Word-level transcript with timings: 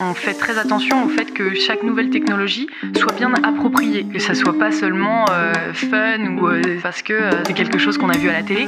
on 0.00 0.14
fait 0.14 0.34
très 0.34 0.58
attention 0.58 1.04
au 1.04 1.08
fait 1.08 1.26
que 1.26 1.54
chaque 1.54 1.82
nouvelle 1.82 2.10
technologie 2.10 2.68
soit 2.96 3.12
bien 3.12 3.32
appropriée, 3.42 4.04
que 4.04 4.18
ça 4.18 4.34
soit 4.34 4.58
pas 4.58 4.72
seulement 4.72 5.26
euh, 5.30 5.52
fun 5.72 6.36
ou 6.36 6.48
euh, 6.48 6.78
parce 6.82 7.02
que 7.02 7.12
euh, 7.12 7.30
c'est 7.46 7.54
quelque 7.54 7.78
chose 7.78 7.98
qu'on 7.98 8.08
a 8.08 8.18
vu 8.18 8.28
à 8.28 8.32
la 8.32 8.42
télé. 8.42 8.66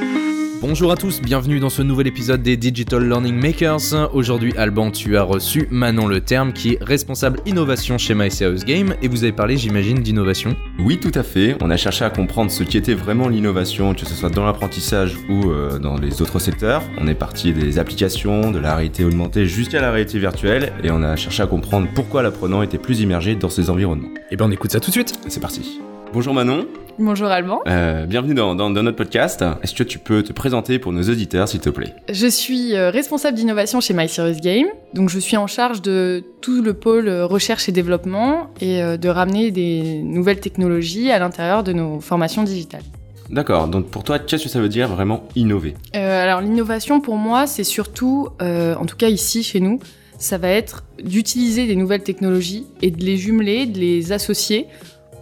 Bonjour 0.59 0.91
à 0.91 0.95
tous, 0.95 1.21
bienvenue 1.21 1.59
dans 1.59 1.69
ce 1.69 1.83
nouvel 1.83 2.07
épisode 2.07 2.41
des 2.41 2.57
Digital 2.57 3.07
Learning 3.07 3.39
Makers. 3.39 4.09
Aujourd'hui, 4.11 4.53
Alban, 4.57 4.89
tu 4.89 5.15
as 5.15 5.21
reçu 5.21 5.67
Manon 5.69 6.07
Le 6.07 6.19
Terme, 6.19 6.51
qui 6.51 6.73
est 6.73 6.83
responsable 6.83 7.39
innovation 7.45 7.99
chez 7.99 8.15
My 8.15 8.31
Serious 8.31 8.65
Game, 8.65 8.95
et 9.03 9.07
vous 9.07 9.23
avez 9.23 9.33
parlé, 9.33 9.55
j'imagine, 9.55 9.99
d'innovation. 9.99 10.55
Oui, 10.79 10.97
tout 10.97 11.11
à 11.13 11.21
fait. 11.21 11.55
On 11.61 11.69
a 11.69 11.77
cherché 11.77 12.05
à 12.05 12.09
comprendre 12.09 12.49
ce 12.49 12.63
qui 12.63 12.75
était 12.75 12.95
vraiment 12.95 13.27
l'innovation, 13.27 13.93
que 13.93 14.03
ce 14.07 14.15
soit 14.15 14.31
dans 14.31 14.47
l'apprentissage 14.47 15.15
ou 15.29 15.51
euh, 15.51 15.77
dans 15.77 15.97
les 15.97 16.23
autres 16.23 16.39
secteurs. 16.39 16.81
On 16.99 17.07
est 17.07 17.13
parti 17.13 17.53
des 17.53 17.77
applications, 17.77 18.49
de 18.49 18.57
la 18.57 18.75
réalité 18.75 19.05
augmentée 19.05 19.45
jusqu'à 19.45 19.79
la 19.79 19.91
réalité 19.91 20.17
virtuelle, 20.17 20.73
et 20.83 20.89
on 20.89 21.03
a 21.03 21.15
cherché 21.15 21.43
à 21.43 21.47
comprendre 21.47 21.87
pourquoi 21.93 22.23
l'apprenant 22.23 22.63
était 22.63 22.79
plus 22.79 23.01
immergé 23.01 23.35
dans 23.35 23.49
ces 23.49 23.69
environnements. 23.69 24.09
Et 24.31 24.35
ben 24.35 24.45
on 24.47 24.51
écoute 24.51 24.71
ça 24.71 24.79
tout 24.79 24.89
de 24.89 24.93
suite. 24.93 25.13
C'est 25.27 25.39
parti. 25.39 25.79
Bonjour 26.13 26.33
Manon. 26.33 26.65
Bonjour 26.97 27.27
Alban. 27.27 27.59
Euh, 27.67 28.05
bienvenue 28.05 28.33
dans, 28.33 28.55
dans, 28.55 28.69
dans, 28.69 28.81
notre 28.81 28.95
podcast. 28.95 29.43
Est-ce 29.61 29.75
que 29.75 29.83
tu 29.83 29.99
peux 29.99 30.23
te 30.23 30.31
présenter 30.31 30.79
pour 30.79 30.93
nos 30.93 31.03
auditeurs, 31.03 31.47
s'il 31.47 31.59
te 31.59 31.69
plaît? 31.69 31.93
Je 32.09 32.27
suis 32.27 32.75
euh, 32.75 32.89
responsable 32.89 33.37
d'innovation 33.37 33.81
chez 33.81 33.93
My 33.93 34.07
Serious 34.07 34.39
Game. 34.39 34.67
Donc, 34.93 35.09
je 35.09 35.19
suis 35.19 35.37
en 35.37 35.47
charge 35.47 35.81
de 35.81 36.23
tout 36.41 36.61
le 36.61 36.73
pôle 36.73 37.07
euh, 37.07 37.25
recherche 37.25 37.67
et 37.67 37.71
développement 37.71 38.47
et 38.61 38.81
euh, 38.81 38.97
de 38.97 39.09
ramener 39.09 39.51
des 39.51 40.01
nouvelles 40.01 40.39
technologies 40.39 41.11
à 41.11 41.19
l'intérieur 41.19 41.63
de 41.63 41.73
nos 41.73 41.99
formations 41.99 42.43
digitales. 42.43 42.83
D'accord. 43.29 43.67
Donc, 43.67 43.87
pour 43.87 44.03
toi, 44.03 44.17
qu'est-ce 44.17 44.45
que 44.45 44.49
ça 44.49 44.61
veut 44.61 44.69
dire 44.69 44.87
vraiment 44.87 45.23
innover? 45.35 45.75
Alors, 45.93 46.39
l'innovation, 46.39 47.01
pour 47.01 47.17
moi, 47.17 47.45
c'est 47.45 47.65
surtout, 47.65 48.29
en 48.39 48.85
tout 48.85 48.95
cas 48.95 49.09
ici, 49.09 49.43
chez 49.43 49.59
nous, 49.59 49.79
ça 50.17 50.37
va 50.37 50.47
être 50.47 50.83
d'utiliser 51.03 51.67
des 51.67 51.75
nouvelles 51.75 52.03
technologies 52.03 52.65
et 52.81 52.89
de 52.89 53.03
les 53.03 53.17
jumeler, 53.17 53.65
de 53.65 53.77
les 53.77 54.13
associer 54.13 54.67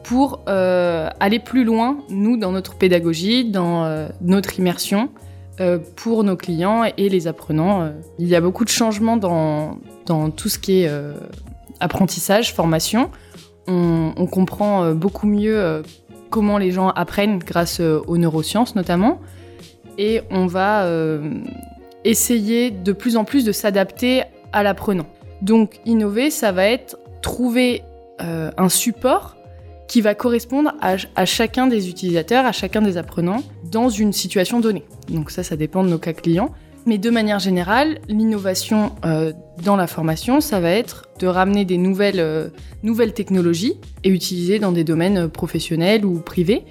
pour 0.05 0.41
euh, 0.47 1.09
aller 1.19 1.39
plus 1.39 1.63
loin, 1.63 1.97
nous, 2.09 2.37
dans 2.37 2.51
notre 2.51 2.75
pédagogie, 2.75 3.43
dans 3.43 3.85
euh, 3.85 4.07
notre 4.21 4.59
immersion, 4.59 5.09
euh, 5.59 5.79
pour 5.95 6.23
nos 6.23 6.35
clients 6.35 6.83
et 6.83 7.09
les 7.09 7.27
apprenants. 7.27 7.91
Il 8.19 8.27
y 8.27 8.35
a 8.35 8.41
beaucoup 8.41 8.65
de 8.65 8.69
changements 8.69 9.17
dans, 9.17 9.79
dans 10.05 10.29
tout 10.29 10.47
ce 10.47 10.59
qui 10.59 10.83
est 10.83 10.91
apprentissage, 11.79 12.53
formation. 12.53 13.09
On, 13.67 14.27
comprend 14.27 14.91
beaucoup 14.91 15.25
mieux 15.25 15.81
comment 16.29 16.59
les 16.59 16.69
gens 16.69 16.89
apprennent 16.89 17.39
grâce 17.39 17.79
aux 17.79 18.17
neurosciences 18.17 18.75
notamment. 18.75 19.19
Et 19.97 20.21
on 20.29 20.45
va 20.45 20.87
essayer 22.03 22.69
de 22.69 22.91
plus 22.91 23.17
en 23.17 23.23
plus 23.23 23.43
de 23.43 23.51
s'adapter 23.51 24.23
à 24.53 24.61
l'apprenant. 24.61 25.07
Donc 25.41 25.79
innover, 25.85 26.29
ça 26.29 26.51
va 26.51 26.65
être 26.67 26.99
trouver 27.23 27.81
un 28.19 28.69
support 28.69 29.34
qui 29.87 30.01
va 30.01 30.15
correspondre 30.15 30.73
à, 30.81 31.25
chacun 31.25 31.67
des 31.67 31.89
utilisateurs, 31.89 32.45
à 32.45 32.51
chacun 32.51 32.81
des 32.81 32.97
apprenants, 32.97 33.43
dans 33.71 33.89
une 33.89 34.13
situation 34.13 34.59
donnée. 34.59 34.83
Donc 35.09 35.31
ça, 35.31 35.43
ça 35.43 35.55
dépend 35.55 35.83
de 35.83 35.89
nos 35.89 35.99
cas 35.99 36.13
clients. 36.13 36.51
Mais 36.87 36.97
de 36.97 37.09
manière 37.09 37.39
générale, 37.39 37.99
l'innovation 38.07 38.91
euh, 39.05 39.33
dans 39.63 39.75
la 39.75 39.87
formation, 39.87 40.39
ça 40.39 40.59
va 40.59 40.69
être 40.69 41.09
de 41.19 41.25
ramener 41.27 41.65
des 41.65 41.77
nouvelles, 41.77 42.19
euh, 42.19 42.49
technologies 43.13 43.79
et 44.03 44.09
utiliser 44.09 44.59
dans 44.59 44.71
des 44.71 44.83
domaines 44.83 45.27
professionnels 45.27 46.05
ou 46.05 46.19
privés. 46.19 46.63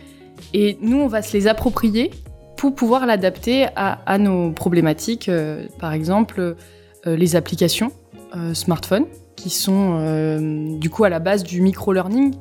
Et 0.52 0.78
nous, 0.80 0.98
on 0.98 1.08
va 1.08 1.22
se 1.22 1.36
les 1.36 1.48
approprier 1.48 2.10
pour 2.56 2.74
pouvoir 2.74 3.06
l'adapter 3.06 3.66
à, 3.76 4.18
nos 4.18 4.50
problématiques. 4.50 5.28
Euh, 5.28 5.66
par 5.78 5.92
exemple, 5.92 6.40
euh, 6.40 7.16
les 7.16 7.36
applications 7.36 7.92
euh, 8.36 8.54
smartphones, 8.54 9.06
qui 9.36 9.50
sont 9.50 10.38
du 10.78 10.88
coup 10.90 11.04
à 11.04 11.08
la 11.08 11.18
base 11.18 11.42
du 11.42 11.60
micro-learning. 11.60 12.34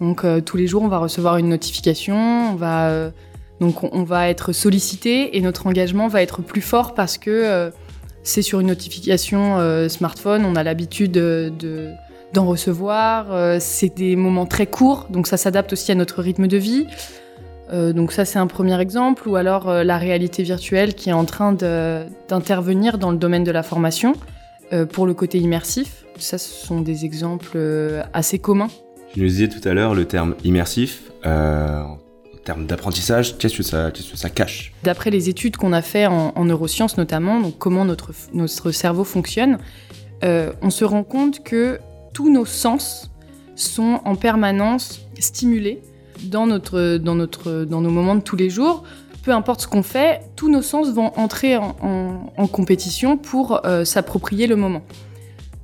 Donc 0.00 0.24
tous 0.44 0.56
les 0.56 0.66
jours, 0.66 0.82
on 0.82 0.88
va 0.88 0.98
recevoir 0.98 1.38
une 1.38 1.48
notification, 1.48 2.52
on 2.52 2.54
va 2.54 3.10
donc 3.60 3.84
on, 3.94 4.02
va 4.02 4.28
être 4.28 4.52
sollicité 4.52 5.36
et 5.36 5.40
notre 5.40 5.66
engagement 5.66 6.08
va 6.08 6.22
être 6.22 6.42
plus 6.42 6.60
fort 6.60 6.94
parce 6.94 7.16
que 7.16 7.30
euh, 7.30 7.70
c'est 8.22 8.42
sur 8.42 8.60
une 8.60 8.66
notification 8.66 9.58
euh, 9.58 9.88
smartphone, 9.88 10.44
on 10.44 10.56
a 10.56 10.62
l'habitude 10.62 11.12
de, 11.12 11.50
de, 11.58 11.90
d'en 12.34 12.44
recevoir, 12.44 13.32
euh, 13.32 13.56
c'est 13.58 13.96
des 13.96 14.14
moments 14.14 14.46
très 14.46 14.66
courts, 14.66 15.06
donc 15.08 15.26
ça 15.26 15.36
s'adapte 15.36 15.72
aussi 15.72 15.90
à 15.90 15.94
notre 15.94 16.20
rythme 16.22 16.48
de 16.48 16.56
vie. 16.56 16.86
Euh, 17.72 17.92
donc 17.92 18.12
ça 18.12 18.24
c'est 18.24 18.38
un 18.38 18.46
premier 18.46 18.78
exemple, 18.80 19.28
ou 19.28 19.36
alors 19.36 19.68
euh, 19.68 19.84
la 19.84 19.96
réalité 19.96 20.42
virtuelle 20.42 20.94
qui 20.94 21.08
est 21.08 21.14
en 21.14 21.24
train 21.24 21.52
d'intervenir 21.52 22.98
dans 22.98 23.10
le 23.10 23.16
domaine 23.16 23.42
de 23.42 23.50
la 23.50 23.62
formation 23.62 24.12
euh, 24.72 24.84
pour 24.86 25.06
le 25.06 25.14
côté 25.14 25.38
immersif. 25.38 26.04
Ça 26.18 26.36
ce 26.36 26.48
sont 26.48 26.80
des 26.80 27.04
exemples 27.04 27.58
assez 28.12 28.38
communs. 28.38 28.68
Tu 29.16 29.22
nous 29.22 29.28
disais 29.28 29.48
tout 29.48 29.66
à 29.66 29.72
l'heure 29.72 29.94
le 29.94 30.04
terme 30.04 30.34
immersif 30.44 31.04
termes 32.46 32.66
d'apprentissage, 32.66 33.38
qu'est-ce 33.38 33.56
que 33.56 33.62
ça, 33.62 34.30
cache 34.30 34.72
D'après 34.84 35.10
les 35.10 35.28
études 35.30 35.56
qu'on 35.56 35.72
a 35.72 35.82
fait 35.82 36.06
en, 36.06 36.32
en, 36.34 36.44
neurosciences 36.44 36.96
notamment, 36.96 37.40
donc 37.40 37.58
comment 37.58 37.84
notre, 37.84 38.12
notre 38.34 38.70
cerveau 38.70 39.04
fonctionne, 39.04 39.58
euh, 40.22 40.52
on 40.62 40.70
se 40.70 40.84
rend 40.84 41.02
compte 41.02 41.42
que 41.42 41.78
tous 42.14 42.30
nos 42.30 42.44
sens 42.44 43.10
sont 43.54 44.00
en 44.04 44.14
permanence 44.16 45.00
stimulés 45.18 45.82
dans, 46.24 46.46
notre, 46.46 46.98
dans, 46.98 47.14
notre, 47.14 47.64
dans 47.64 47.80
nos 47.80 47.90
moments 47.90 48.14
de 48.14 48.20
tous 48.20 48.36
les 48.36 48.48
jours. 48.48 48.84
Peu 49.22 49.32
importe 49.32 49.62
ce 49.62 49.66
qu'on 49.66 49.82
fait, 49.82 50.20
tous 50.36 50.50
nos 50.50 50.62
sens 50.62 50.90
vont 50.92 51.12
entrer 51.16 51.56
en, 51.56 51.74
en, 51.82 52.32
en 52.36 52.46
compétition 52.46 53.16
pour 53.16 53.66
euh, 53.66 53.84
s'approprier 53.84 54.46
le 54.46 54.56
moment. 54.56 54.82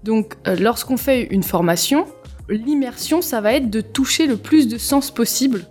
Donc 0.04 0.34
euh, 0.48 0.56
lorsqu'on 0.56 0.96
fait 0.96 1.28
une 1.30 1.44
formation, 1.44 2.06
l'immersion, 2.48 3.22
ça 3.22 3.40
va 3.40 3.54
être 3.54 3.70
de 3.70 3.80
toucher 3.80 4.26
le 4.26 4.36
plus 4.36 4.68
de 4.68 4.78
sens 4.78 5.10
possible 5.10 5.64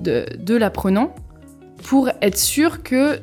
de, 0.00 0.26
de 0.38 0.54
l'apprenant 0.54 1.14
pour 1.82 2.10
être 2.20 2.38
sûr 2.38 2.82
que 2.82 3.18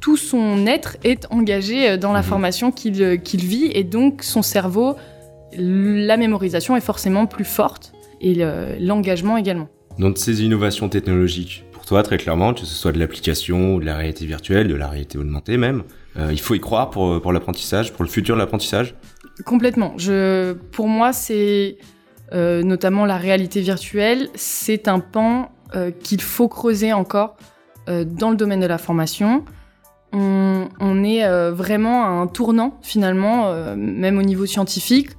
tout 0.00 0.16
son 0.16 0.66
être 0.66 0.98
est 1.02 1.26
engagé 1.30 1.96
dans 1.96 2.12
la 2.12 2.20
mmh. 2.20 2.24
formation 2.24 2.72
qu'il 2.72 3.20
qu 3.22 3.36
vit 3.38 3.70
et 3.72 3.84
donc 3.84 4.22
son 4.22 4.42
cerveau, 4.42 4.96
la 5.56 6.16
mémorisation 6.16 6.76
est 6.76 6.82
forcément 6.82 7.26
plus 7.26 7.46
forte 7.46 7.94
et 8.20 8.34
l'engagement 8.80 9.36
également. 9.36 9.68
Donc 9.98 10.18
ces 10.18 10.42
innovations 10.42 10.88
technologiques, 10.88 11.64
pour 11.72 11.86
toi 11.86 12.02
très 12.02 12.18
clairement, 12.18 12.52
que 12.52 12.60
ce 12.60 12.66
soit 12.66 12.92
de 12.92 12.98
l'application, 12.98 13.78
de 13.78 13.84
la 13.84 13.96
réalité 13.96 14.26
virtuelle, 14.26 14.68
de 14.68 14.74
la 14.74 14.88
réalité 14.88 15.16
augmentée 15.16 15.56
même, 15.56 15.84
euh, 16.18 16.28
il 16.30 16.40
faut 16.40 16.54
y 16.54 16.60
croire 16.60 16.90
pour, 16.90 17.22
pour 17.22 17.32
l'apprentissage, 17.32 17.92
pour 17.92 18.04
le 18.04 18.10
futur 18.10 18.34
de 18.34 18.40
l'apprentissage? 18.40 18.94
Complètement. 19.44 19.94
Je, 19.96 20.52
pour 20.52 20.86
moi, 20.86 21.12
c'est 21.12 21.78
euh, 22.32 22.62
notamment 22.62 23.04
la 23.04 23.16
réalité 23.16 23.60
virtuelle, 23.60 24.28
c'est 24.34 24.88
un 24.88 24.98
pan 25.00 25.50
euh, 25.74 25.90
qu'il 25.90 26.22
faut 26.22 26.48
creuser 26.48 26.92
encore 26.92 27.36
euh, 27.88 28.04
dans 28.04 28.30
le 28.30 28.36
domaine 28.36 28.60
de 28.60 28.66
la 28.66 28.78
formation. 28.78 29.44
On, 30.16 31.02
est 31.02 31.28
vraiment 31.50 32.04
à 32.04 32.06
un 32.06 32.28
tournant 32.28 32.78
finalement, 32.82 33.52
même 33.74 34.16
au 34.16 34.22
niveau 34.22 34.46
scientifique. 34.46 35.10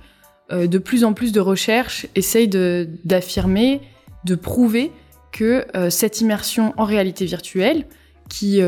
De 0.49 0.77
plus 0.77 1.03
en 1.03 1.11
plus 1.11 1.33
de 1.33 1.41
recherches 1.41 2.07
essayent 2.15 2.47
d'affirmer, 2.47 3.81
de, 4.23 4.35
de, 4.35 4.39
prouver 4.39 4.93
que 5.33 5.65
cette 5.89 6.21
immersion 6.21 6.73
en 6.77 6.85
réalité 6.85 7.25
virtuelle, 7.25 7.87
qui 8.29 8.61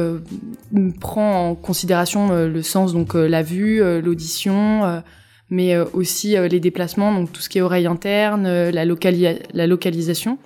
prend 0.99 1.49
en 1.49 1.55
considération 1.55 2.45
le 2.45 2.61
sens, 2.61 2.91
donc 2.91 3.13
la 3.13 3.41
vue, 3.41 3.81
l'audition, 4.01 5.01
mais 5.50 5.78
aussi 5.78 6.35
les 6.35 6.59
déplacements, 6.59 7.13
donc 7.13 7.31
tout 7.31 7.41
ce 7.41 7.50
qui 7.50 7.58
est 7.58 7.62
oreille 7.62 7.88
interne, 7.88 8.69
la, 8.69 8.85
locali 8.85 9.28
la 9.53 9.68
localisation, 9.68 10.38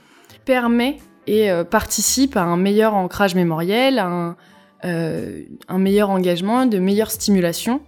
permet 0.46 0.98
et 1.28 1.52
euh, 1.52 1.64
participe 1.64 2.38
à 2.38 2.44
un 2.44 2.58
meilleur 2.58 2.94
ancrage 2.94 3.36
mémoriel, 3.36 4.00
à 4.00 4.08
un, 4.08 4.36
euh, 4.86 5.44
meilleur 5.78 6.10
engagement, 6.10 6.66
de 6.66 6.80
meilleure 6.80 7.12
stimulation 7.12 7.82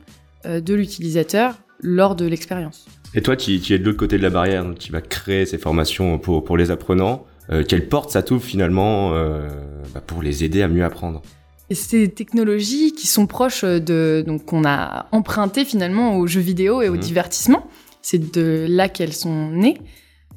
euh, 0.46 0.62
de 0.62 0.74
l'utilisateur 0.74 1.56
lors 1.80 2.16
de 2.16 2.26
l'expérience. 2.26 2.86
Et 3.16 3.22
toi, 3.22 3.36
qui 3.36 3.62
es 3.70 3.80
de 3.80 3.86
l'autre 3.86 3.98
côté 3.98 4.18
de 4.18 4.24
la 4.24 4.30
barrière, 4.30 4.64
donc 4.64 4.76
qui 4.76 4.92
va 4.92 5.02
créer 5.02 5.46
ces 5.46 5.58
formations 5.58 6.18
pour, 6.18 6.58
les 6.58 6.72
apprenants, 6.72 7.26
euh, 7.52 7.64
quelle 7.68 7.88
porte 7.88 8.10
ça 8.10 8.24
t'ouvre 8.24 8.44
finalement 8.44 9.14
euh, 9.14 9.48
bah 9.94 10.02
pour 10.06 10.24
les 10.24 10.44
aider 10.44 10.62
à 10.62 10.68
mieux 10.68 10.84
apprendre? 10.84 11.22
Des 11.92 12.10
technologies 12.10 12.94
qui 12.94 13.08
sont 13.08 13.28
proches 13.28 13.64
de 13.64 14.24
donc 14.26 14.46
qu'on 14.46 14.66
a 14.66 15.08
emprunté 15.12 15.66
finalement 15.66 16.18
aux 16.18 16.28
jeux 16.28 16.42
vidéo 16.42 16.82
et 16.82 16.90
au 16.90 16.96
mmh. 16.96 17.00
divertissement. 17.00 17.68
C'est 18.02 18.34
de 18.34 18.66
là 18.70 18.90
qu'elles 18.90 19.14
sont 19.14 19.50
nées. 19.50 19.78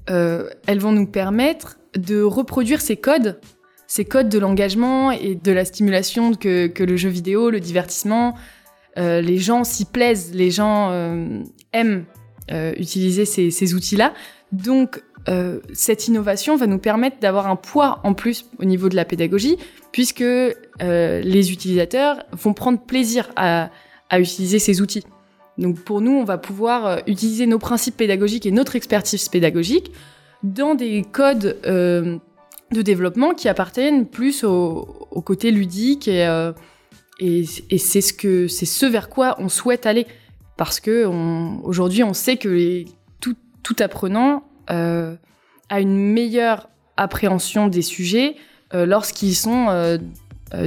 Euh, 0.09 0.49
elles 0.67 0.79
vont 0.79 0.93
nous 0.93 1.07
permettre 1.07 1.79
de 1.97 2.23
reproduire 2.23 2.81
ces 2.81 2.97
codes, 2.97 3.41
ces 3.87 4.05
codes 4.05 4.29
de 4.29 4.39
l'engagement 4.39 5.11
et 5.11 5.35
de 5.35 5.53
la 5.53 5.65
stimulation 5.65 6.35
que, 6.35 6.69
que, 6.69 6.85
le 6.85 6.97
jeu 6.97 7.09
vidéo, 7.09 7.51
le 7.51 7.59
divertissement, 7.59 8.35
euh, 8.99 9.21
les 9.21 9.39
gens 9.39 9.65
s'y 9.65 9.85
plaisent, 9.85 10.33
les 10.33 10.51
gens 10.51 10.91
euh, 10.91 11.43
aiment 11.73 12.05
utiliser 12.79 13.25
ces, 13.25 13.51
ces 13.51 13.75
outils-là. 13.75 14.15
Donc, 14.53 15.03
euh, 15.29 15.61
cette 15.73 16.09
innovation 16.09 16.57
va 16.57 16.67
nous 16.67 16.79
permettre 16.79 17.19
d'avoir 17.21 17.49
un 17.49 17.57
poids 17.57 18.01
en 18.05 18.15
plus 18.15 18.47
au 18.59 18.65
niveau 18.65 18.89
de 18.89 18.97
la 18.97 19.05
pédagogie, 19.05 19.57
puisque 19.93 20.23
euh, 20.23 20.55
les 20.81 21.53
utilisateurs 21.53 22.23
vont 22.33 22.55
prendre 22.55 22.81
plaisir 22.81 23.29
à, 23.37 23.71
utiliser 24.13 24.59
ces 24.59 24.81
outils. 24.81 25.05
Donc 25.59 25.81
pour 25.81 26.01
nous, 26.01 26.13
on 26.13 26.25
va 26.25 26.39
pouvoir 26.39 27.03
utiliser 27.07 27.47
nos 27.47 27.59
principes 27.59 27.97
pédagogiques 27.97 28.47
et 28.47 28.51
notre 28.51 28.77
expertise 28.77 29.29
pédagogique 29.29 29.91
dans 30.43 30.75
des 30.75 31.03
codes 31.11 31.59
de 31.65 32.83
développement 32.83 33.35
qui 33.35 33.49
appartiennent 33.49 34.07
plus 34.07 34.45
au, 34.45 34.85
côté 35.25 35.51
ludique 35.51 36.09
et, 36.09 36.25
c'est 37.79 38.01
ce 38.01 38.87
vers 38.87 39.09
quoi 39.09 39.35
on 39.39 39.49
souhaite 39.49 39.87
aller 39.87 40.07
parce 40.57 40.79
que 40.79 41.07
aujourd'hui 41.65 42.05
on 42.05 42.13
sait 42.13 42.37
que 42.37 42.85
tout, 43.21 43.77
apprenant 43.81 44.45
euh, 44.71 45.15
a 45.69 45.81
une 45.81 45.97
meilleure 45.97 46.69
appréhension 46.97 47.69
des 47.69 47.83
sujets 47.83 48.37
euh, 48.75 48.87
lorsqu'ils 48.87 49.35
sont 49.35 49.67
euh, 49.69 49.99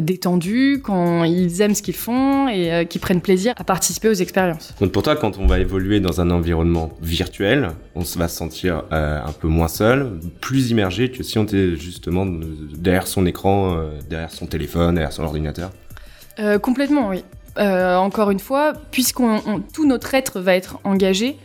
détendus, 0.02 0.82
quand 0.84 1.24
ils 1.24 1.62
aiment 1.62 1.74
ce 1.74 1.82
qu'ils 1.82 1.96
font 1.96 2.50
et 2.50 2.86
qu'ils 2.90 3.00
prennent 3.00 3.22
plaisir 3.22 3.54
à 3.56 3.64
participer 3.64 4.10
aux 4.10 4.14
expériences. 4.14 4.74
Donc 4.82 4.92
pour 4.92 5.04
toi, 5.04 5.16
quand 5.16 5.38
on 5.40 5.48
va 5.48 5.60
évoluer 5.60 6.02
dans 6.02 6.20
un 6.20 6.30
environnement 6.32 6.92
virtuel, 7.02 7.70
on 7.96 8.02
va 8.02 8.28
se 8.28 8.36
sentir 8.36 8.84
un 8.92 9.32
peu 9.32 9.48
moins 9.48 9.70
seul, 9.70 10.20
plus 10.42 10.70
immergé 10.70 11.12
que 11.12 11.24
si 11.24 11.40
on 11.40 11.44
était 11.44 11.78
justement 11.78 12.26
derrière 12.26 13.08
son 13.08 13.26
écran, 13.26 13.82
derrière 14.10 14.32
son 14.32 14.48
téléphone, 14.48 14.96
derrière 14.96 15.14
son 15.14 15.24
ordinateur? 15.24 15.72
complètement, 16.62 17.08
oui. 17.08 17.24
Euh, 17.60 17.96
encore 17.96 18.32
une 18.32 18.40
fois, 18.40 18.74
puisqu'on 18.92 19.62
tout 19.74 19.86
notre 19.86 20.14
être 20.14 20.40
va 20.40 20.56
être 20.56 20.80
engagé, 20.86 21.38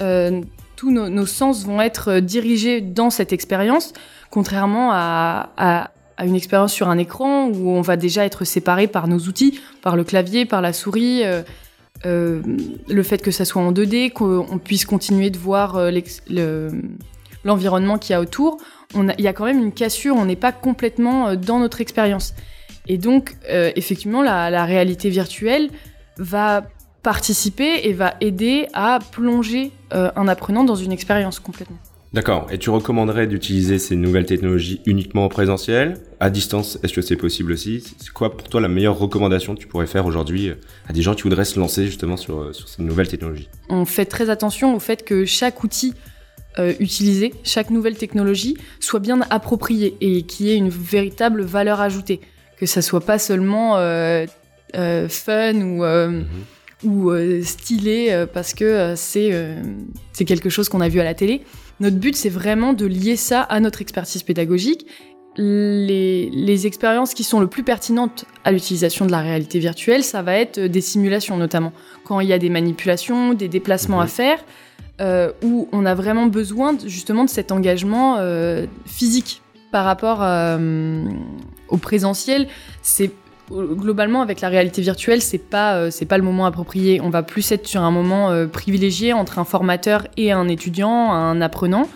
euh, 0.00 0.42
tous 0.76 0.90
nos, 0.90 1.26
sens 1.26 1.64
vont 1.64 1.80
être 1.80 2.20
dirigés 2.20 2.80
dans 2.80 3.10
cette 3.10 3.32
expérience, 3.32 3.92
contrairement 4.30 4.90
à, 4.92 5.90
une 6.22 6.36
expérience 6.36 6.72
sur 6.72 6.88
un 6.88 6.98
écran 6.98 7.48
où 7.48 7.70
on 7.70 7.80
va 7.80 7.96
déjà 7.96 8.24
être 8.24 8.44
séparé 8.44 8.86
par 8.86 9.08
nos 9.08 9.18
outils, 9.18 9.60
par 9.82 9.96
le 9.96 10.04
clavier, 10.04 10.44
par 10.44 10.60
la 10.60 10.72
souris. 10.72 11.22
Euh, 11.24 11.42
le 12.88 13.02
fait 13.02 13.18
que 13.18 13.30
ça 13.30 13.44
soit 13.44 13.62
en 13.62 13.72
2D, 13.72 14.12
qu'on 14.12 14.58
puisse 14.58 14.84
continuer 14.84 15.30
de 15.30 15.38
voir 15.38 15.80
l'environnement 17.44 17.98
qu'il 17.98 18.12
y 18.12 18.16
a 18.16 18.20
autour, 18.20 18.58
il 18.94 19.24
y 19.24 19.28
a 19.28 19.32
quand 19.32 19.44
même 19.44 19.58
une 19.58 19.72
cassure, 19.72 20.14
on 20.16 20.24
n'est 20.24 20.36
pas 20.36 20.52
complètement 20.52 21.34
dans 21.34 21.58
notre 21.58 21.80
expérience. 21.80 22.34
Et 22.86 22.98
donc, 22.98 23.36
euh, 23.50 23.72
effectivement, 23.76 24.22
la, 24.22 24.64
réalité 24.64 25.08
virtuelle 25.08 25.70
va 26.18 26.64
participer 27.04 27.86
et 27.88 27.92
va 27.92 28.14
aider 28.20 28.66
à 28.72 28.98
plonger 29.12 29.70
euh, 29.92 30.10
un 30.16 30.26
apprenant 30.26 30.64
dans 30.64 30.74
une 30.74 30.90
expérience 30.90 31.38
complètement. 31.38 31.76
D'accord. 32.12 32.48
Et 32.50 32.58
tu 32.58 32.70
recommanderais 32.70 33.26
d'utiliser 33.26 33.78
ces 33.78 33.94
nouvelles 33.94 34.26
technologies 34.26 34.80
uniquement 34.86 35.24
en 35.24 35.28
présentiel 35.28 35.98
À 36.20 36.30
distance, 36.30 36.78
est-ce 36.82 36.92
que 36.92 37.02
c'est 37.02 37.16
possible 37.16 37.52
aussi? 37.52 37.82
C'est 37.98 38.10
quoi 38.10 38.36
pour 38.36 38.48
toi 38.48 38.60
la 38.60 38.68
meilleure 38.68 38.98
recommandation 38.98 39.54
que 39.54 39.60
tu 39.60 39.68
pourrais 39.68 39.86
faire 39.86 40.06
aujourd'hui 40.06 40.48
euh, 40.48 40.54
à 40.88 40.92
des 40.92 41.02
gens 41.02 41.14
qui 41.14 41.22
voudraient 41.22 41.44
se 41.44 41.60
lancer 41.60 41.86
justement 41.86 42.16
sur, 42.16 42.52
sur 42.52 42.68
ces 42.68 42.82
nouvelles 42.82 43.08
technologies? 43.08 43.48
On 43.68 43.84
fait 43.84 44.06
très 44.06 44.30
attention 44.30 44.74
au 44.74 44.80
fait 44.80 45.04
que 45.04 45.24
chaque 45.24 45.62
outil 45.62 45.94
utilisé, 46.78 47.34
chaque 47.42 47.70
nouvelle 47.70 47.96
technologie 47.96 48.56
soit 48.78 49.00
bien 49.00 49.22
appropriée 49.28 49.96
et 50.00 50.22
qu'il 50.22 50.46
y 50.46 50.50
ait 50.50 50.56
une 50.56 50.68
véritable 50.68 51.42
valeur 51.42 51.80
ajoutée 51.80 52.20
que 52.56 52.66
ça 52.66 52.82
soit 52.82 53.00
pas 53.00 53.18
seulement 53.18 53.76
euh, 53.76 54.26
euh, 54.74 55.08
fun 55.08 55.54
ou, 55.60 55.84
euh, 55.84 56.08
mhm. 56.08 56.26
Ou 56.84 57.12
stylé 57.42 58.26
parce 58.32 58.54
que 58.54 58.94
c'est 58.96 59.56
c'est 60.12 60.24
quelque 60.24 60.48
chose 60.48 60.68
qu'on 60.68 60.80
a 60.80 60.88
vu 60.88 61.00
à 61.00 61.04
la 61.04 61.14
télé. 61.14 61.42
Notre 61.80 61.96
but, 61.96 62.14
c'est 62.14 62.28
vraiment 62.28 62.72
de 62.72 62.86
lier 62.86 63.16
ça 63.16 63.40
à 63.42 63.60
notre 63.60 63.82
expertise 63.82 64.22
pédagogique. 64.22 64.86
Les, 65.36 66.30
les 66.30 66.66
expériences 66.68 67.12
qui 67.12 67.24
sont 67.24 67.40
le 67.40 67.48
plus 67.48 67.64
pertinentes 67.64 68.24
à 68.44 68.52
l'utilisation 68.52 69.04
de 69.04 69.10
la 69.10 69.20
réalité 69.20 69.58
virtuelle, 69.58 70.04
ça 70.04 70.22
va 70.22 70.36
être 70.36 70.60
des 70.60 70.80
simulations 70.80 71.36
notamment. 71.36 71.72
Quand 72.04 72.20
il 72.20 72.28
y 72.28 72.32
a 72.32 72.38
des 72.38 72.50
manipulations, 72.50 73.34
des 73.34 73.48
déplacements 73.48 74.00
à 74.00 74.04
mhm. 74.04 74.10
faire, 74.10 74.44
euh, 75.00 75.32
où 75.42 75.68
on 75.72 75.86
a 75.86 75.94
vraiment 75.96 76.26
besoin 76.26 76.76
justement 76.86 77.24
de 77.24 77.28
cet 77.28 77.50
engagement 77.50 78.18
euh, 78.18 78.66
physique 78.86 79.42
par 79.72 79.84
rapport 79.84 80.18
euh, 80.22 81.04
au 81.68 81.78
présentiel, 81.78 82.46
c'est 82.80 83.10
globalement 83.50 84.22
avec 84.22 84.40
la 84.40 84.48
réalité 84.48 84.82
virtuelle, 84.82 85.20
c'est 85.20 85.38
pas 85.38 85.76
euh, 85.76 85.90
pas 86.08 86.18
le 86.18 86.24
moment 86.24 86.46
approprié. 86.46 87.00
On 87.00 87.10
va 87.10 87.22
plus 87.22 87.52
être 87.52 87.66
sur 87.66 87.82
un 87.82 87.90
moment 87.90 88.30
euh, 88.30 88.46
privilégié 88.46 89.12
entre 89.12 89.38
un 89.38 89.44
formateur 89.44 90.06
et 90.16 90.32
un 90.32 90.48
étudiant, 90.48 91.12
un 91.12 91.40
apprenant. 91.40 91.88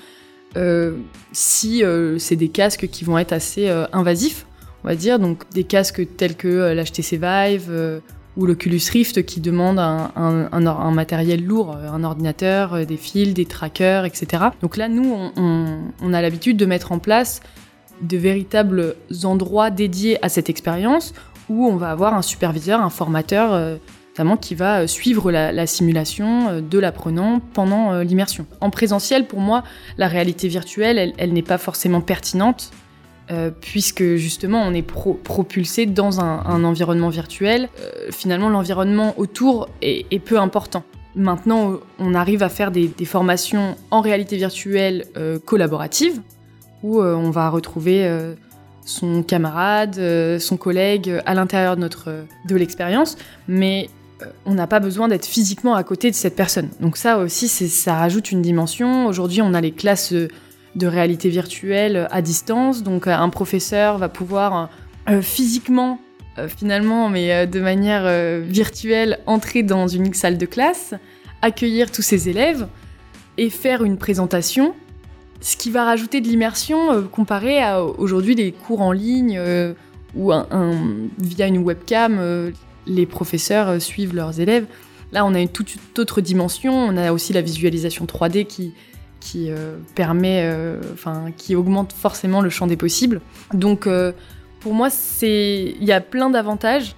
si 1.33 1.83
c'est 2.19 2.37
des 2.37 2.49
casques 2.49 2.89
qui 2.89 3.05
vont 3.05 3.19
être 3.19 3.33
assez 3.33 3.69
invasifs, 3.93 4.47
on 4.83 4.89
va 4.89 4.97
dire, 4.97 5.19
donc 5.19 5.49
des 5.51 5.65
casques 5.65 6.17
tels 6.17 6.35
que 6.35 6.73
l'HTC 6.73 7.17
Vive 7.17 8.01
ou 8.37 8.47
l'Oculus 8.47 8.81
Rift 8.93 9.25
qui 9.25 9.41
demandent 9.41 9.79
un, 9.79 10.91
matériel 10.91 11.45
lourd, 11.45 11.77
un 11.77 12.03
ordinateur, 12.03 12.87
des 12.87 12.97
fils, 12.97 13.35
des 13.35 13.47
trackers, 13.47 14.05
etc. 14.05 14.45
Donc 14.63 14.77
là, 14.77 14.89
nous, 14.89 15.15
on 15.37 16.13
a 16.13 16.23
l'habitude 16.23 16.57
de 16.57 16.67
mettre 16.67 16.91
en 16.91 16.99
place 16.99 17.41
de 18.01 18.17
véritables 18.17 18.97
endroits 19.25 19.71
dédiés 19.71 20.19
à 20.25 20.29
cette 20.29 20.51
expérience 20.51 21.15
où 21.49 21.67
on 21.67 21.77
va 21.77 21.91
avoir 21.91 22.15
un 22.15 22.23
superviseur, 22.23 22.81
un 22.81 22.91
formateur 22.91 23.53
euh, 23.53 23.77
notamment 24.11 24.37
qui 24.37 24.55
va 24.55 24.81
euh, 24.81 24.87
suivre 24.87 25.31
la, 25.31 25.67
simulation 25.67 26.49
euh, 26.49 26.61
de 26.61 26.79
l'apprenant 26.79 27.41
pendant 27.55 28.01
l'immersion. 28.01 28.47
En 28.61 28.71
présentiel, 28.71 29.27
pour 29.27 29.41
moi, 29.41 29.63
la 29.97 30.09
réalité 30.09 30.49
virtuelle, 30.49 31.15
elle, 31.17 31.33
n'est 31.33 31.43
pas 31.43 31.59
forcément 31.59 32.01
pertinente 32.01 32.71
puisque 33.61 34.15
justement 34.15 34.63
on 34.63 34.73
est 34.73 34.81
propulsé 34.81 35.85
dans 35.85 36.19
un, 36.19 36.65
environnement 36.65 37.11
virtuel. 37.11 37.69
finalement, 38.11 38.49
l'environnement 38.49 39.13
autour 39.19 39.69
est, 39.83 40.19
peu 40.25 40.41
important. 40.41 40.83
Maintenant, 41.15 41.75
on 41.99 42.15
arrive 42.15 42.43
à 42.43 42.49
faire 42.49 42.71
des, 42.71 42.89
des 42.89 43.05
formations 43.05 43.77
en 43.91 44.01
réalité 44.01 44.39
virtuelle 44.39 45.05
collaboratives 45.45 46.23
où 46.83 47.01
euh, 47.01 47.15
on 47.15 47.31
va 47.31 47.49
retrouver 47.49 48.07
euh, 48.07 48.35
son 48.85 49.23
camarade, 49.23 49.97
euh, 49.99 50.39
son 50.39 50.57
collègue 50.57 51.21
à 51.27 51.35
l'intérieur 51.35 51.77
de 51.77 51.81
notre 51.81 52.25
de 52.47 52.57
l'expérience, 52.57 53.17
mais 53.47 53.89
on 54.47 54.55
n'a 54.55 54.67
pas 54.67 54.81
besoin 54.81 55.07
d'être 55.09 55.27
physiquement 55.27 55.75
à 55.75 55.85
côté 55.85 56.11
de 56.11 56.17
cette 56.17 56.35
personne. 56.35 56.69
Donc 56.81 56.97
ça 56.97 57.19
aussi, 57.19 57.49
ça 57.49 57.95
rajoute 57.95 58.33
une 58.33 58.43
dimension. 58.43 59.07
Aujourd'hui, 59.07 59.43
on 59.43 59.55
a 59.55 59.61
les 59.61 59.71
classes 59.71 60.13
de 60.13 60.87
réalité 60.87 61.29
virtuelle 61.29 62.09
à 62.11 62.21
distance, 62.21 62.83
donc 62.83 63.07
un 63.07 63.29
professeur 63.29 63.97
va 63.99 64.09
pouvoir 64.09 64.71
physiquement, 65.23 66.01
finalement, 66.49 67.09
mais 67.09 67.47
de 67.47 67.61
manière 67.61 68.43
virtuelle, 68.43 69.21
entrer 69.27 69.63
dans 69.63 69.87
une 69.87 70.13
salle 70.15 70.37
de 70.37 70.47
classe, 70.47 70.95
accueillir 71.41 71.93
tous 71.93 72.03
ses 72.03 72.29
élèves 72.29 72.67
et 73.37 73.51
faire 73.51 73.85
une 73.85 73.99
présentation 73.99 74.75
ce 75.41 75.57
qui 75.57 75.71
va 75.71 75.85
rajouter 75.85 76.21
de 76.21 76.27
l'immersion 76.27 76.93
euh, 76.93 77.03
comparé 77.03 77.63
à 77.63 77.83
aujourd'hui 77.83 78.35
les 78.35 78.53
cours 78.53 78.81
en 78.81 78.93
ligne 78.93 79.37
euh, 79.39 79.73
où 80.15 80.33
un, 80.33 80.75
via 81.19 81.47
une 81.47 81.59
webcam, 81.59 82.17
euh, 82.19 82.51
les 82.87 83.07
professeurs 83.07 83.81
suivent 83.81 84.15
leurs 84.15 84.41
élèves. 84.41 84.67
Là, 85.13 85.25
on 85.25 85.35
a 85.35 85.41
une 85.41 85.49
toute 85.49 85.99
autre 85.99 86.21
dimension. 86.21 86.73
On 86.73 86.97
a 86.97 87.13
aussi 87.13 87.33
la 87.33 87.41
visualisation 87.41 88.05
3D 88.05 88.47
qui, 88.47 88.75
qui 89.21 89.51
permet, 89.95 90.51
enfin, 90.93 91.33
qui 91.37 91.55
augmente 91.55 91.93
forcément 91.93 92.43
le 92.43 92.51
champ 92.51 92.67
des 92.67 92.77
possibles. 92.77 93.23
Donc, 93.55 93.89
pour 94.61 94.75
moi, 94.75 94.91
c'est, 94.91 95.75
il 95.81 95.85
y 95.85 95.93
a 95.93 96.03
plein 96.03 96.29
d'avantages 96.29 96.95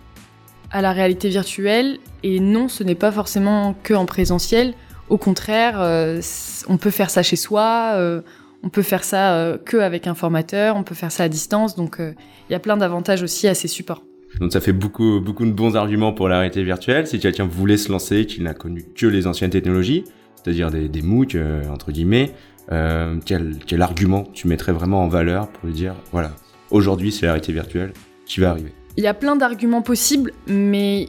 à 0.73 0.83
la 0.83 0.93
réalité 0.93 1.29
virtuelle. 1.29 1.99
Et 2.25 2.41
non, 2.41 2.69
ce 2.69 2.83
n'est 2.83 2.97
pas 2.97 3.13
forcément 3.13 3.75
que 3.83 3.95
en 3.95 4.07
présentiel. 4.07 4.75
Au 5.11 5.19
contraire, 5.19 5.81
euh, 5.81 6.21
on 6.69 6.77
peut 6.77 6.91
faire 6.91 7.11
ça 7.11 7.25
chez 7.25 7.35
soi, 7.35 7.95
euh, 7.97 8.23
on 8.63 8.69
peut 8.69 8.83
faire 8.83 9.03
ça 9.03 9.35
euh, 9.35 9.59
que 9.59 9.77
avec 9.77 10.07
un 10.07 10.15
formateur, 10.15 10.77
on 10.77 10.85
peut 10.85 10.95
faire 10.95 11.11
ça 11.11 11.25
à 11.25 11.29
distance. 11.29 11.75
Donc 11.75 11.97
il 11.99 12.53
y 12.53 12.55
a 12.55 12.61
plein 12.61 12.77
d'avantages 12.77 13.25
aussi 13.25 13.49
à 13.49 13.55
ces 13.55 13.67
supports. 13.67 14.05
Donc 14.39 14.53
ça 14.53 14.61
fait 14.61 14.73
beaucoup, 14.73 15.21
beaucoup 15.21 15.45
de 15.45 15.51
bons 15.51 15.75
arguments 15.75 16.13
pour 16.13 16.29
la 16.29 16.39
réalité 16.39 16.63
virtuelle. 16.63 17.09
Si 17.09 17.19
quelqu'un 17.19 17.45
voulait 17.45 17.77
se 17.77 17.91
lancer, 17.91 18.25
qu'il 18.25 18.45
n'a 18.45 18.55
connu 18.55 18.85
que 18.95 19.07
les 19.09 19.27
anciennes 19.27 19.51
technologies, 19.51 20.05
c'est-à-dire 20.37 20.71
des, 20.71 20.89
des 20.89 21.03
MOOC, 21.03 21.37
entre 21.69 21.91
guillemets, 21.91 22.31
quel, 22.69 23.57
quel 23.67 23.83
argument 23.83 24.29
tu 24.33 24.47
mettrais 24.47 24.71
vraiment 24.71 25.03
en 25.03 25.09
valeur 25.09 25.49
pour 25.49 25.67
lui 25.67 25.75
dire, 25.75 25.97
voilà, 26.13 26.31
aujourd'hui 26.71 27.11
c'est 27.11 27.27
la 27.27 27.33
réalité 27.33 27.53
virtuelle 27.53 27.93
qui 28.27 28.39
va 28.39 28.51
arriver? 28.51 28.73
Il 28.97 29.03
y 29.03 29.09
a 29.09 29.15
plein 29.15 29.35
d'arguments 29.35 29.83
possibles, 29.83 30.33
mais 30.47 31.09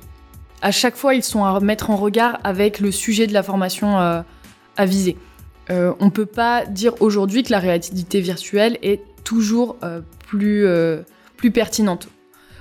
à 0.61 0.71
chaque 0.71 0.95
fois, 0.95 1.15
ils 1.15 1.23
sont 1.23 1.43
à 1.43 1.59
mettre 1.59 1.89
en 1.89 1.95
regard 1.95 2.39
avec 2.43 2.79
le 2.79 2.91
sujet 2.91 3.27
de 3.27 3.33
la 3.33 3.43
formation 3.43 3.99
euh, 3.99 4.21
à 4.77 4.85
viser. 4.85 5.17
Euh, 5.69 5.93
on 5.99 6.05
ne 6.05 6.11
peut 6.11 6.25
pas 6.25 6.65
dire 6.65 6.93
aujourd'hui 7.01 7.43
que 7.43 7.51
la 7.51 7.59
réalité 7.59 8.21
virtuelle 8.21 8.77
est 8.81 9.01
toujours 9.23 9.77
euh, 9.83 10.01
plus, 10.27 10.65
plus 11.37 11.51
pertinente. 11.51 12.07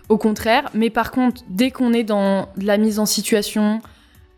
Au 0.08 0.16
contraire, 0.16 0.70
mais 0.74 0.90
par 0.90 1.12
contre, 1.12 1.42
dès 1.48 1.70
qu'on 1.70 1.92
est 1.92 2.02
dans 2.02 2.48
la 2.60 2.78
mise 2.78 2.98
en 2.98 3.06
situation, 3.06 3.80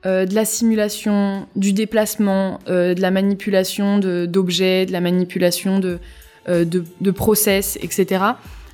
de 0.04 0.34
la 0.34 0.44
simulation, 0.44 1.46
du 1.54 1.72
déplacement, 1.72 2.58
de 2.66 3.00
la 3.00 3.10
manipulation 3.12 3.98
d'objets, 3.98 4.84
de, 4.84 4.92
la 4.92 5.00
manipulation 5.00 5.78
de, 5.78 6.00
de, 6.48 6.84
de, 7.00 7.10
process, 7.12 7.78
etc., 7.80 8.24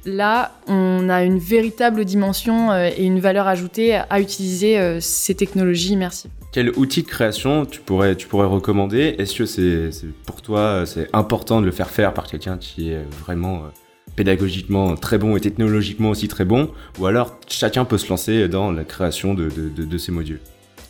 là, 0.09 0.53
on 0.67 1.09
a 1.09 1.23
une 1.23 1.39
véritable 1.39 2.05
dimension 2.05 2.75
et 2.75 3.05
une 3.05 3.21
valeur 3.21 3.47
ajoutée 3.47 3.95
à 3.95 4.21
utiliser 4.21 5.01
ces 5.01 5.35
technologies. 5.35 5.93
Immersives. 5.93 6.31
Quel 6.53 6.71
outil 6.71 7.03
de 7.03 7.09
création 7.09 7.67
tu 7.67 7.81
pourrais, 7.81 8.17
tu 8.17 8.27
pourrais 8.27 8.47
recommander? 8.47 9.15
Est-ce 9.19 9.35
que 9.37 9.47
c'est 9.47 10.09
pour 10.27 10.43
toi 10.43 10.85
c'est 10.87 11.09
important 11.13 11.61
de 11.61 11.67
le 11.67 11.73
faire 11.73 11.91
faire 11.91 12.13
par 12.15 12.27
quelqu'un 12.27 12.57
qui 12.57 12.91
est 12.91 13.05
vraiment 13.23 13.65
pédagogiquement 14.17 14.97
très 14.97 15.19
bon 15.19 15.37
et 15.37 15.41
technologiquement 15.41 16.11
aussi 16.11 16.27
très 16.27 16.45
bon? 16.45 16.71
Ou 16.99 17.07
alors 17.07 17.39
chacun 17.49 17.85
peut 17.85 17.99
se 17.99 18.09
lancer 18.09 18.49
dans 18.49 18.73
la 18.73 18.85
création 18.85 19.35
de, 19.35 19.51
de 19.51 19.99
ces 19.99 20.11
modules? 20.11 20.41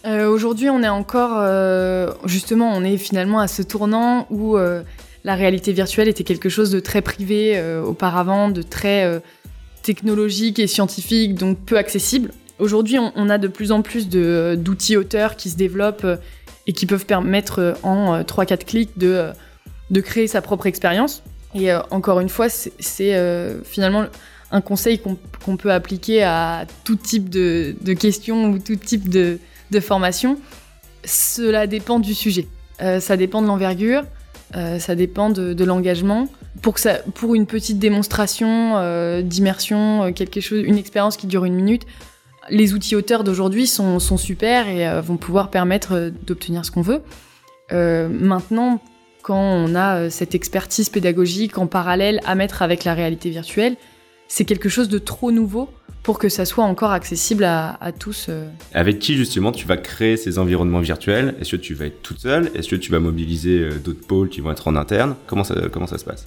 Euh, 0.06 0.28
aujourd'hui, 0.28 0.70
on 0.70 0.82
est 0.82 0.88
encore, 0.88 1.32
euh, 1.38 2.12
justement, 2.24 2.72
on 2.74 2.84
est 2.84 2.96
finalement 2.96 3.40
à 3.40 3.48
ce 3.48 3.62
tournant 3.62 4.26
où 4.30 4.56
euh, 4.56 4.82
la 5.24 5.34
réalité 5.34 5.72
virtuelle 5.72 6.08
était 6.08 6.24
quelque 6.24 6.48
chose 6.48 6.70
de 6.70 6.80
très 6.80 7.02
privé 7.02 7.60
auparavant, 7.84 8.48
de 8.48 8.62
très 8.62 9.20
technologique 9.82 10.58
et 10.58 10.66
scientifique, 10.66 11.34
donc 11.34 11.58
peu 11.58 11.76
accessible. 11.76 12.30
Aujourd'hui, 12.58 12.98
on, 12.98 13.28
a 13.28 13.38
de 13.38 13.48
plus 13.48 13.72
en 13.72 13.82
plus 13.82 14.08
d'outils 14.08 14.96
auteurs 14.96 15.36
qui 15.36 15.50
se 15.50 15.56
développent 15.56 16.06
et 16.66 16.72
qui 16.72 16.86
peuvent 16.86 17.06
permettre 17.06 17.76
en 17.82 18.22
3-4 18.22 18.64
clics 18.64 18.98
de, 18.98 19.30
de 19.90 20.00
créer 20.00 20.26
sa 20.26 20.40
propre 20.40 20.66
expérience. 20.66 21.22
Et 21.54 21.72
encore 21.90 22.20
une 22.20 22.28
fois, 22.28 22.48
c'est 22.48 23.60
finalement 23.64 24.06
un 24.50 24.60
conseil 24.60 24.98
qu'on 24.98 25.56
peut 25.56 25.72
appliquer 25.72 26.22
à 26.22 26.66
tout 26.84 26.96
type 26.96 27.28
de, 27.28 27.74
questions 27.94 28.50
ou 28.50 28.58
tout 28.58 28.76
type 28.76 29.08
de, 29.08 29.38
de 29.70 29.80
formation, 29.80 30.38
cela 31.04 31.66
dépend 31.66 31.98
du 31.98 32.14
sujet. 32.14 32.46
Euh, 32.80 33.00
ça 33.00 33.16
dépend 33.16 33.42
de 33.42 33.46
l'envergure, 33.46 34.04
euh, 34.56 34.78
ça 34.78 34.94
dépend 34.94 35.30
de, 35.30 35.64
l'engagement. 35.64 36.28
Pour, 36.62 37.34
une 37.34 37.46
petite 37.46 37.78
démonstration 37.78 38.76
euh, 38.76 39.22
d'immersion, 39.22 40.12
quelque 40.12 40.40
chose, 40.40 40.62
une 40.64 40.78
expérience 40.78 41.16
qui 41.16 41.26
dure 41.26 41.44
une 41.44 41.54
minute, 41.54 41.86
les 42.50 42.72
outils 42.72 42.96
auteurs 42.96 43.24
d'aujourd'hui 43.24 43.66
sont, 43.66 43.98
super 44.00 44.68
et 44.68 45.00
vont 45.02 45.18
pouvoir 45.18 45.50
permettre 45.50 46.10
d'obtenir 46.26 46.64
ce 46.64 46.70
qu'on 46.70 46.82
veut. 46.82 47.02
maintenant, 47.70 48.80
quand 49.22 49.38
on 49.38 49.74
a 49.74 50.08
cette 50.08 50.34
expertise 50.34 50.88
pédagogique 50.88 51.58
en 51.58 51.66
parallèle 51.66 52.20
à 52.24 52.34
mettre 52.34 52.62
avec 52.62 52.84
la 52.84 52.94
réalité 52.94 53.28
virtuelle, 53.28 53.76
c'est 54.28 54.44
quelque 54.44 54.68
chose 54.68 54.88
de 54.88 54.98
trop 54.98 55.32
nouveau 55.32 55.70
pour 56.02 56.18
que 56.18 56.28
ça 56.28 56.44
soit 56.44 56.64
encore 56.64 56.92
accessible 56.92 57.44
à, 57.44 57.76
tous. 57.98 58.26
Euh. 58.28 58.48
Avec 58.72 58.98
qui 58.98 59.16
justement 59.16 59.52
tu 59.52 59.66
vas 59.66 59.76
créer 59.76 60.16
ces 60.16 60.38
environnements 60.38 60.80
virtuels? 60.80 61.34
Est-ce 61.40 61.52
que 61.52 61.56
tu 61.56 61.74
vas 61.74 61.86
être 61.86 62.02
toute 62.02 62.20
seule? 62.20 62.50
Est-ce 62.54 62.68
que 62.68 62.76
tu 62.76 62.90
vas 62.90 63.00
mobiliser 63.00 63.58
euh, 63.58 63.72
d'autres 63.78 64.06
pôles 64.06 64.28
qui 64.28 64.40
vont 64.40 64.50
être 64.50 64.68
en 64.68 64.76
interne? 64.76 65.16
Comment 65.26 65.44
ça, 65.44 65.54
comment 65.72 65.86
ça 65.86 65.98
se 65.98 66.04
passe? 66.04 66.24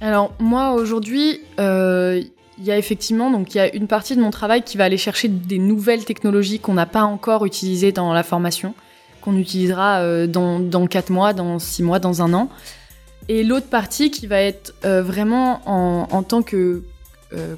Alors 0.00 0.34
moi 0.38 0.72
aujourd'hui, 0.72 1.40
euh, 1.60 2.20
il 2.58 2.64
y 2.64 2.70
a 2.70 2.76
effectivement 2.76 3.30
donc 3.30 3.54
il 3.54 3.58
y 3.58 3.60
a 3.60 3.74
une 3.74 3.86
partie 3.86 4.16
de 4.16 4.20
mon 4.20 4.30
travail 4.30 4.62
qui 4.62 4.76
va 4.76 4.84
aller 4.84 4.98
chercher 4.98 5.28
des 5.28 5.58
nouvelles 5.58 6.04
technologies 6.04 6.58
qu'on 6.58 6.74
n'a 6.74 6.86
pas 6.86 7.04
encore 7.04 7.46
utilisées 7.46 7.92
dans 7.92 8.12
la 8.12 8.22
formation, 8.22 8.74
qu'on 9.20 9.38
utilisera 9.38 10.26
dans, 10.26 10.58
dans 10.58 10.86
4 10.86 11.10
mois, 11.10 11.32
dans 11.32 11.58
6 11.58 11.82
mois, 11.84 12.00
dans 12.00 12.20
un 12.20 12.34
an. 12.34 12.50
Et 13.28 13.44
l'autre 13.44 13.68
partie 13.68 14.10
qui 14.10 14.26
va 14.26 14.40
être 14.40 14.74
vraiment 14.82 15.62
en, 15.64 16.08
en 16.10 16.22
tant 16.22 16.42
que 16.42 16.82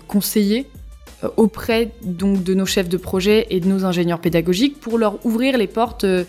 conseiller 0.07 0.67
euh, 1.25 1.29
auprès 1.37 1.91
donc 2.03 2.43
de 2.43 2.55
nos 2.55 2.67
chefs 2.67 2.89
de 2.89 2.97
projet 2.97 3.47
et 3.51 3.61
de 3.61 3.69
nos 3.69 3.85
ingénieurs 3.85 4.21
pédagogiques 4.21 4.81
pour 4.81 4.99
leur 4.99 5.25
ouvrir 5.25 5.57
les 5.59 5.67
portes 5.67 6.05
euh, 6.05 6.25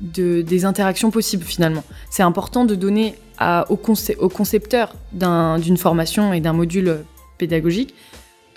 de, 0.00 0.42
des 0.42 0.64
interactions 0.64 1.10
possibles 1.10 1.44
finalement. 1.44 1.84
C'est 2.10 2.22
important 2.22 2.64
de 2.64 2.74
donner 2.74 3.14
à, 3.38 3.66
aux, 3.70 3.76
concepteurs 3.76 4.94
d'une 5.12 5.76
formation 5.76 6.32
et 6.32 6.40
d'un 6.40 6.52
module 6.52 7.04
pédagogique 7.38 7.94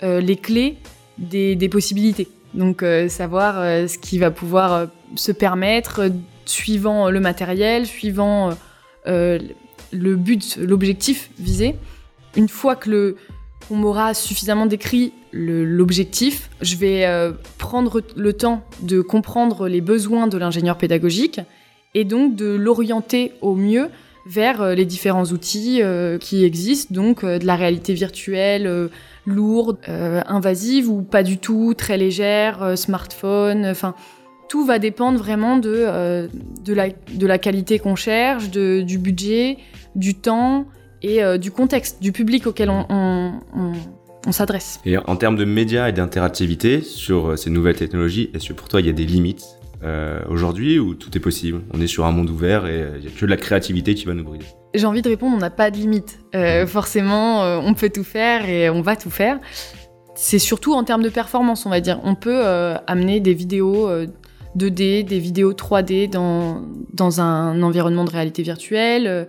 euh, 0.02 0.20
les 0.20 0.36
clés 0.36 0.76
des, 1.18 1.56
des 1.56 1.68
possibilités. 1.68 2.28
Donc 2.54 2.84
savoir 3.08 3.54
ce 3.88 3.96
qui 3.96 4.18
va 4.18 4.32
pouvoir 4.32 4.88
se 5.14 5.30
permettre 5.30 6.10
suivant 6.46 7.08
le 7.08 7.20
matériel, 7.20 7.86
suivant 7.86 8.50
le 9.06 10.16
but, 10.16 10.56
l'objectif 10.56 11.30
visé. 11.38 11.76
Une 12.34 12.48
fois 12.48 12.74
que 12.74 12.90
le, 12.90 13.16
on 13.70 13.76
m'aura 13.76 14.14
suffisamment 14.14 14.66
décrit 14.66 15.12
l'objectif, 15.32 16.50
je 16.60 16.76
vais 16.76 17.06
euh, 17.06 17.32
prendre 17.58 18.02
le 18.16 18.32
temps 18.32 18.62
de 18.82 19.00
comprendre 19.00 19.68
les 19.68 19.80
besoins 19.80 20.26
de 20.26 20.38
l'ingénieur 20.38 20.76
pédagogique 20.76 21.40
et 21.94 22.04
donc 22.04 22.34
de 22.34 22.46
l'orienter 22.46 23.32
au 23.40 23.54
mieux 23.54 23.88
vers 24.26 24.60
euh, 24.60 24.74
les 24.74 24.84
différents 24.84 25.26
outils 25.26 25.82
euh, 25.82 26.18
qui 26.18 26.44
existent, 26.44 26.92
donc 26.94 27.24
de 27.24 27.46
la 27.46 27.56
réalité 27.56 27.94
virtuelle 27.94 28.88
lourde, 29.26 29.78
invasive 29.86 30.88
ou 30.88 31.02
pas 31.02 31.22
du 31.22 31.38
tout, 31.38 31.74
très 31.76 31.96
légère, 31.96 32.76
smartphone, 32.76 33.66
enfin 33.66 33.94
tout 34.48 34.64
va 34.64 34.80
dépendre 34.80 35.18
vraiment 35.18 35.58
de, 35.58 36.28
de, 36.64 36.74
la, 36.74 36.88
de 36.88 37.26
la 37.26 37.38
qualité 37.38 37.78
qu'on 37.78 37.94
cherche, 37.94 38.50
de, 38.50 38.80
du 38.80 38.98
budget, 38.98 39.58
du 39.94 40.14
temps 40.14 40.66
et 41.02 41.22
euh, 41.22 41.38
du 41.38 41.50
contexte, 41.50 42.00
du 42.02 42.12
public 42.12 42.46
auquel 42.46 42.70
on, 42.70 43.32
s'adresse. 44.30 44.80
Et 44.84 44.96
en 44.96 45.16
termes 45.16 45.36
de 45.36 45.44
médias 45.44 45.88
et 45.88 45.92
d'interactivité 45.92 46.82
sur 46.82 47.30
euh, 47.30 47.36
ces 47.36 47.50
nouvelles 47.50 47.76
technologies, 47.76 48.30
est-ce 48.34 48.48
que 48.48 48.52
pour 48.52 48.68
toi 48.68 48.80
il 48.80 48.86
y 48.86 48.90
a 48.90 48.92
des 48.92 49.06
limites 49.06 49.44
euh, 49.82 50.20
aujourd'hui 50.28 50.78
ou 50.78 50.94
tout 50.94 51.16
est 51.16 51.20
possible? 51.20 51.62
On 51.72 51.80
est 51.80 51.86
sur 51.86 52.04
un 52.04 52.12
monde 52.12 52.30
ouvert 52.30 52.66
et 52.66 52.86
il 52.96 53.00
n'y 53.00 53.06
a 53.08 53.10
que 53.10 53.24
de 53.24 53.30
la 53.30 53.36
créativité 53.36 53.94
qui 53.94 54.04
va 54.04 54.14
nous 54.14 54.24
brider. 54.24 54.44
J'ai 54.74 54.86
envie 54.86 55.02
de 55.02 55.08
répondre, 55.08 55.34
on 55.34 55.40
n'a 55.40 55.50
pas 55.50 55.70
de 55.70 55.76
limite. 55.76 56.20
Mmh. 56.32 56.66
Forcément, 56.66 57.42
on 57.58 57.74
peut 57.74 57.90
tout 57.90 58.04
faire 58.04 58.48
et 58.48 58.70
on 58.70 58.82
va 58.82 58.94
tout 58.94 59.10
faire. 59.10 59.40
C'est 60.14 60.38
surtout 60.38 60.74
en 60.74 60.84
termes 60.84 61.02
de 61.02 61.08
performance, 61.08 61.66
on 61.66 61.70
va 61.70 61.80
dire. 61.80 61.98
On 62.04 62.14
peut 62.14 62.44
amener 62.86 63.18
des 63.18 63.34
vidéos 63.34 63.90
2D, 64.56 65.04
des 65.04 65.18
vidéos 65.18 65.54
3D 65.54 66.08
dans, 66.08 66.62
dans 66.92 67.20
un 67.20 67.60
environnement 67.62 68.04
de 68.04 68.10
réalité 68.10 68.44
virtuelle 68.44 69.26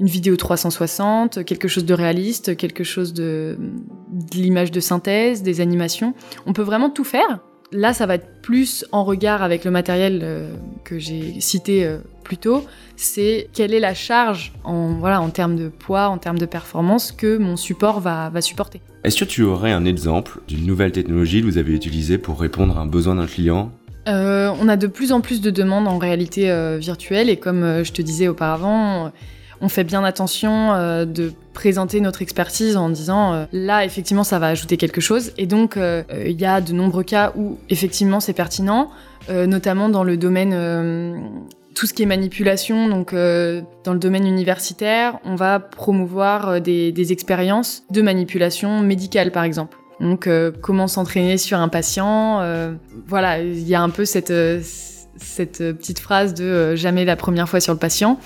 une 0.00 0.06
vidéo 0.06 0.36
360, 0.36 1.44
quelque 1.44 1.68
chose 1.68 1.84
de 1.84 1.94
réaliste, 1.94 2.56
quelque 2.56 2.84
chose 2.84 3.14
de, 3.14 3.56
l'image 4.34 4.70
de 4.70 4.80
synthèse, 4.80 5.42
des 5.42 5.60
animations. 5.60 6.14
On 6.46 6.52
peut 6.52 6.62
vraiment 6.62 6.90
tout 6.90 7.04
faire. 7.04 7.40
Là, 7.72 7.92
ça 7.92 8.06
va 8.06 8.16
être 8.16 8.40
plus 8.42 8.84
en 8.92 9.04
regard 9.04 9.42
avec 9.42 9.64
le 9.64 9.70
matériel 9.70 10.20
euh, 10.22 10.54
que 10.84 10.98
j'ai 10.98 11.40
cité 11.40 11.84
euh, 11.84 11.98
plus 12.22 12.36
tôt. 12.36 12.64
C'est 12.96 13.48
quelle 13.52 13.74
est 13.74 13.80
la 13.80 13.94
charge 13.94 14.52
en, 14.64 14.94
voilà, 14.94 15.20
en 15.20 15.30
termes 15.30 15.56
de 15.56 15.68
poids, 15.68 16.08
en 16.08 16.18
termes 16.18 16.38
de 16.38 16.46
performance 16.46 17.10
que 17.10 17.36
mon 17.36 17.56
support 17.56 18.00
va, 18.00 18.30
va 18.30 18.40
supporter. 18.40 18.80
Est-ce 19.02 19.18
que 19.18 19.24
tu 19.24 19.42
aurais 19.42 19.72
un 19.72 19.84
exemple 19.84 20.40
d'une 20.46 20.66
nouvelle 20.66 20.92
technologie 20.92 21.40
que 21.40 21.46
vous 21.46 21.58
avez 21.58 21.72
utilisée 21.72 22.18
pour 22.18 22.40
répondre 22.40 22.78
à 22.78 22.82
un 22.82 22.86
besoin 22.86 23.16
d'un 23.16 23.26
client? 23.26 23.72
Euh, 24.08 24.52
On 24.60 24.68
a 24.68 24.76
de 24.76 24.86
plus 24.86 25.12
en 25.12 25.20
plus 25.20 25.40
de 25.40 25.50
demandes 25.50 25.88
en 25.88 25.98
réalité 25.98 26.54
virtuelle 26.78 27.28
et 27.28 27.36
comme 27.38 27.82
je 27.82 27.92
te 27.92 28.02
disais 28.02 28.28
auparavant, 28.28 29.10
on 29.60 29.68
fait 29.68 29.84
bien 29.84 30.04
attention 30.04 30.72
euh, 30.72 31.04
de 31.04 31.32
présenter 31.52 32.00
notre 32.00 32.22
expertise 32.22 32.76
en 32.76 32.88
disant 32.88 33.32
euh, 33.32 33.44
là 33.52 33.84
effectivement 33.84 34.24
ça 34.24 34.38
va 34.38 34.48
ajouter 34.48 34.76
quelque 34.76 35.00
chose. 35.00 35.32
Et 35.38 35.46
donc 35.46 35.76
euh, 35.76 36.02
il 36.26 36.40
y 36.40 36.46
a 36.46 36.60
de 36.60 36.72
nombreux 36.72 37.04
cas 37.04 37.32
où 37.36 37.58
effectivement 37.70 38.20
c'est 38.20 38.32
pertinent 38.32 38.90
notamment 39.30 39.88
dans 39.88 40.04
le 40.04 40.18
domaine 40.18 40.52
tout 41.74 41.86
ce 41.86 41.94
qui 41.94 42.02
est 42.02 42.06
manipulation. 42.06 42.88
Donc 42.88 43.14
dans 43.14 43.92
le 43.94 43.98
domaine 43.98 44.26
universitaire 44.26 45.18
on 45.24 45.34
va 45.34 45.60
promouvoir 45.60 46.60
des, 46.60 47.12
expériences 47.12 47.84
de 47.90 48.02
manipulation 48.02 48.80
médicale 48.80 49.30
par 49.30 49.44
exemple. 49.44 49.78
Donc 50.00 50.28
comment 50.60 50.88
s'entraîner 50.88 51.38
sur 51.38 51.58
un 51.58 51.68
patient 51.68 52.42
voilà 53.06 53.40
il 53.40 53.66
y 53.66 53.74
a 53.74 53.80
un 53.80 53.88
peu 53.88 54.04
cette 54.04 54.34
cette 55.16 55.58
petite 55.58 56.00
phrase 56.00 56.34
de 56.34 56.74
jamais 56.74 57.06
la 57.06 57.16
première 57.16 57.48
fois 57.48 57.60
sur 57.60 57.72
le 57.72 57.78
patient 57.78 58.18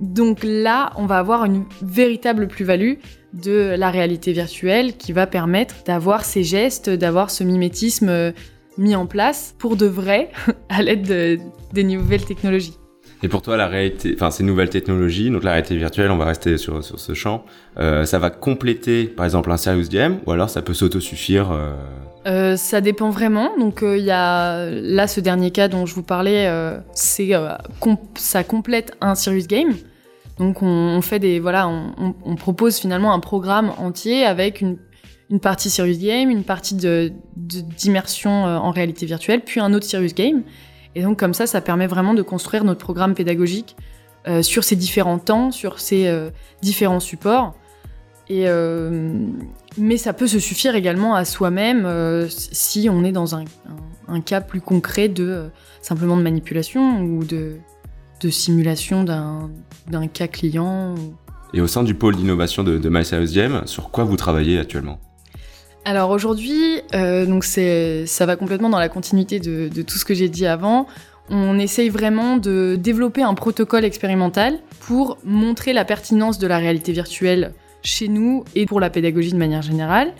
donc 0.00 0.40
là, 0.42 0.92
on 0.96 1.06
va 1.06 1.18
avoir 1.18 1.44
une 1.44 1.64
véritable 1.82 2.48
plus-value 2.48 2.94
de 3.34 3.74
la 3.76 3.90
réalité 3.90 4.32
virtuelle 4.32 4.96
qui 4.96 5.12
va 5.12 5.26
permettre 5.26 5.76
d'avoir 5.84 6.24
ces 6.24 6.42
gestes, 6.42 6.90
d'avoir 6.90 7.30
ce 7.30 7.44
mimétisme 7.44 8.08
euh, 8.08 8.32
mis 8.78 8.96
en 8.96 9.06
place 9.06 9.54
pour 9.58 9.76
de 9.76 9.86
vrai 9.86 10.30
à 10.68 10.82
l'aide 10.82 11.40
des 11.72 11.84
nouvelles 11.84 12.24
technologies. 12.24 12.76
Et 13.22 13.28
pour 13.28 13.42
toi, 13.42 13.58
la 13.58 13.66
réalité, 13.68 14.12
enfin 14.14 14.30
ces 14.30 14.42
nouvelles 14.42 14.70
technologies, 14.70 15.28
donc 15.28 15.44
la 15.44 15.50
réalité 15.50 15.76
virtuelle, 15.76 16.10
on 16.10 16.16
va 16.16 16.24
rester 16.24 16.56
sur, 16.56 16.82
sur 16.82 16.98
ce 16.98 17.12
champ, 17.12 17.44
euh, 17.78 18.06
ça 18.06 18.18
va 18.18 18.30
compléter 18.30 19.04
par 19.04 19.26
exemple 19.26 19.52
un 19.52 19.58
serious 19.58 19.88
game 19.90 20.20
ou 20.26 20.32
alors 20.32 20.48
ça 20.48 20.62
peut 20.62 20.72
s'autosuffire 20.72 21.52
euh... 21.52 21.72
Euh, 22.26 22.56
ça 22.56 22.80
dépend 22.80 23.10
vraiment. 23.10 23.50
Donc 23.58 23.80
il 23.82 24.02
y 24.02 24.10
a 24.10 24.70
là 24.70 25.06
ce 25.06 25.20
dernier 25.20 25.50
cas 25.50 25.68
dont 25.68 25.84
je 25.84 25.94
vous 25.94 26.02
parlais, 26.02 26.50
c'est 26.94 27.32
ça 28.16 28.44
complète 28.44 28.96
un 29.02 29.14
serious 29.14 29.46
game. 29.46 29.74
Donc 30.40 30.62
on, 30.62 31.02
propose 32.38 32.78
finalement 32.78 33.12
un 33.12 33.20
programme 33.20 33.72
entier 33.76 34.24
avec 34.24 34.62
une, 34.62 34.78
partie 35.38 35.68
serious 35.68 35.98
game, 35.98 36.30
une 36.30 36.44
partie 36.44 36.74
d'immersion 37.36 38.46
euh, 38.46 38.56
en 38.56 38.70
réalité 38.70 39.04
virtuelle, 39.04 39.42
puis 39.42 39.60
un 39.60 39.74
autre 39.74 39.84
serious 39.84 40.14
game. 40.16 40.42
Et 40.94 41.02
donc 41.02 41.18
comme 41.18 41.34
ça, 41.34 41.46
ça 41.46 41.60
permet 41.60 41.86
vraiment 41.86 42.14
de 42.14 42.22
construire 42.22 42.64
notre 42.64 42.80
programme 42.80 43.14
pédagogique 43.14 43.76
euh, 44.28 44.40
sur 44.40 44.64
ces 44.64 44.76
différents 44.76 45.18
temps, 45.18 45.50
sur 45.50 45.78
ces 45.78 46.06
euh, 46.08 46.30
différents 46.62 47.00
supports. 47.00 47.54
Mais 48.30 49.96
ça 49.98 50.14
peut 50.14 50.26
se 50.26 50.38
suffire 50.38 50.74
également 50.74 51.16
à 51.16 51.26
soi-même 51.26 52.28
si 52.30 52.88
on 52.88 53.04
est 53.04 53.12
dans 53.12 53.34
un, 53.34 53.44
un, 54.08 54.20
cas 54.20 54.40
plus 54.40 54.60
concret 54.60 55.08
de 55.08 55.50
simplement 55.82 56.16
de 56.16 56.22
manipulation 56.22 57.02
ou 57.02 57.24
de, 57.24 57.56
de 58.20 58.30
simulation 58.30 59.04
d'un 59.04 60.06
cas 60.08 60.28
client. 60.28 60.94
Et 61.52 61.60
au 61.60 61.66
sein 61.66 61.82
du 61.82 61.94
pôle 61.94 62.16
d'innovation 62.16 62.62
de, 62.62 62.78
de 62.78 63.66
sur 63.66 63.90
quoi 63.90 64.04
vous 64.04 64.16
travaillez 64.16 64.58
actuellement? 64.58 64.98
Alors 65.84 66.10
aujourd'hui, 66.10 66.82
euh, 66.94 67.24
donc 67.26 67.44
ça 67.44 68.26
va 68.26 68.36
complètement 68.36 68.68
dans 68.68 68.78
la 68.78 68.90
continuité 68.90 69.40
de, 69.40 69.68
de 69.68 69.82
tout 69.82 69.96
ce 69.96 70.04
que 70.04 70.14
j'ai 70.14 70.28
dit 70.28 70.46
avant. 70.46 70.86
On 71.30 71.58
essaye 71.58 71.88
vraiment 71.88 72.36
de 72.36 72.76
développer 72.78 73.22
un 73.22 73.34
protocole 73.34 73.84
expérimental 73.84 74.58
pour 74.80 75.16
montrer 75.24 75.72
la 75.72 75.84
pertinence 75.84 76.38
de 76.38 76.46
la 76.46 76.58
réalité 76.58 76.92
virtuelle 76.92 77.52
chez 77.82 78.08
nous 78.08 78.44
et 78.54 78.66
pour 78.66 78.80
la 78.80 78.90
pédagogie 78.90 79.32
de 79.32 79.38
manière 79.38 79.62
générale. 79.62 80.12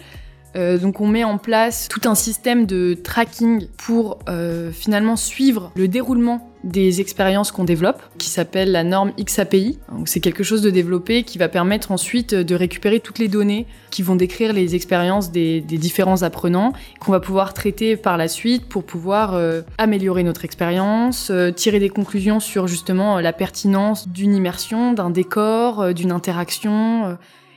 Euh, 0.57 0.79
donc 0.79 1.01
on 1.01 1.07
met 1.07 1.25
en 1.25 1.39
place 1.39 1.89
tout 1.89 2.09
un 2.09 2.15
système 2.15 2.67
de 2.67 2.95
tracking 2.95 3.67
pour 3.77 4.19
euh, 4.29 4.71
finalement 4.73 5.17
suivre 5.17 5.73
le 5.77 5.89
déroulement 5.89 6.47
des 6.63 7.01
expériences 7.01 7.53
qu'on 7.53 7.65
développe, 7.65 8.03
qui 8.19 8.29
s'appelle 8.29 8.71
la 8.71 8.85
norme 8.85 9.13
XAPI. 9.19 9.79
C'est 10.05 10.21
quelque 10.21 10.43
chose 10.43 10.61
de 10.61 10.69
développé 10.69 11.23
qui 11.23 11.39
va 11.39 11.49
permettre 11.49 11.91
ensuite 11.91 12.35
de 12.35 12.55
récupérer 12.55 13.01
toutes 13.01 13.19
les 13.19 13.29
données 13.29 13.67
qui 13.91 14.03
vont 14.03 14.15
décrire 14.15 14.53
les 14.53 14.75
expériences 14.75 15.33
des, 15.33 15.63
différents 15.63 16.23
apprenants, 16.23 16.75
qu'on 17.01 17.13
va 17.13 17.21
pouvoir 17.21 17.55
traiter 17.55 17.97
par 17.97 18.19
la 18.19 18.29
suite 18.29 18.69
pour 18.69 18.85
pouvoir 18.85 19.33
euh, 19.35 19.63
améliorer 19.79 20.23
notre 20.23 20.45
expérience, 20.45 21.33
tirer 21.57 21.79
des 21.79 21.89
conclusions 21.89 22.41
sur 22.41 22.67
justement 22.67 23.21
la 23.21 23.33
pertinence 23.33 24.07
d'une 24.07 24.35
immersion, 24.35 24.93
d'un 24.93 25.09
décor, 25.09 25.95
d'une 25.95 26.13
interaction 26.13 27.17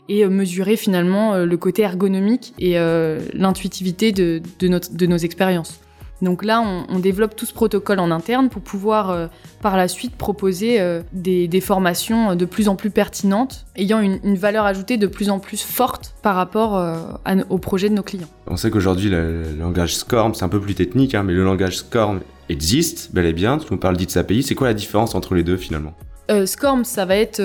et 0.10 0.24
euh, 0.24 0.30
mesurer 0.30 0.76
finalement 0.76 1.34
euh, 1.34 1.46
le 1.46 1.58
côté 1.58 1.84
ergonomique 1.84 2.54
et 2.60 2.78
euh, 2.78 3.20
l'intuitivité 3.34 4.12
de, 4.12 4.42
de, 4.60 5.06
nos 5.06 5.18
expériences. 5.18 5.80
Donc 6.22 6.46
là, 6.46 6.64
on, 6.90 7.00
développe 7.00 7.36
tout 7.36 7.46
ce 7.46 7.54
protocole 7.54 8.00
en 8.00 8.10
interne 8.10 8.48
pour 8.48 8.62
pouvoir 8.62 9.30
par 9.62 9.76
la 9.76 9.90
suite 9.90 10.16
proposer 10.16 10.80
des, 11.12 11.60
formations 11.60 12.38
de 12.38 12.46
plus 12.46 12.70
en 12.70 12.78
plus 12.78 12.92
pertinentes, 12.92 13.66
ayant 13.76 14.00
une, 14.00 14.36
valeur 14.36 14.64
ajoutée 14.64 14.96
de 14.96 15.08
plus 15.08 15.30
en 15.30 15.40
plus 15.40 15.62
forte 15.62 16.16
par 16.22 16.36
rapport 16.36 16.82
au 17.50 17.58
projet 17.58 17.90
de 17.90 17.96
nos 17.96 18.04
clients. 18.04 18.30
On 18.48 18.56
sait 18.56 18.72
qu'aujourd'hui, 18.72 19.10
le, 19.10 19.44
langage 19.60 19.98
SCORM, 19.98 20.34
c'est 20.34 20.46
un 20.46 20.50
peu 20.50 20.62
plus 20.62 20.76
technique, 20.76 21.14
hein, 21.14 21.24
mais 21.24 21.34
le 21.34 21.44
langage 21.44 21.80
SCORM 21.80 22.22
existe 22.48 23.14
bel 23.14 23.26
et 23.26 23.34
bien. 23.34 23.58
Tu 23.58 23.68
nous 23.72 23.80
parles 23.80 23.98
d'ITSAPI. 23.98 24.44
C'est 24.44 24.56
quoi 24.56 24.68
la 24.68 24.76
différence 24.76 25.16
entre 25.16 25.36
les 25.36 25.44
deux 25.44 25.58
finalement? 25.58 25.94
SCORM, 26.46 26.86
ça 26.86 27.04
va 27.04 27.18
être 27.18 27.42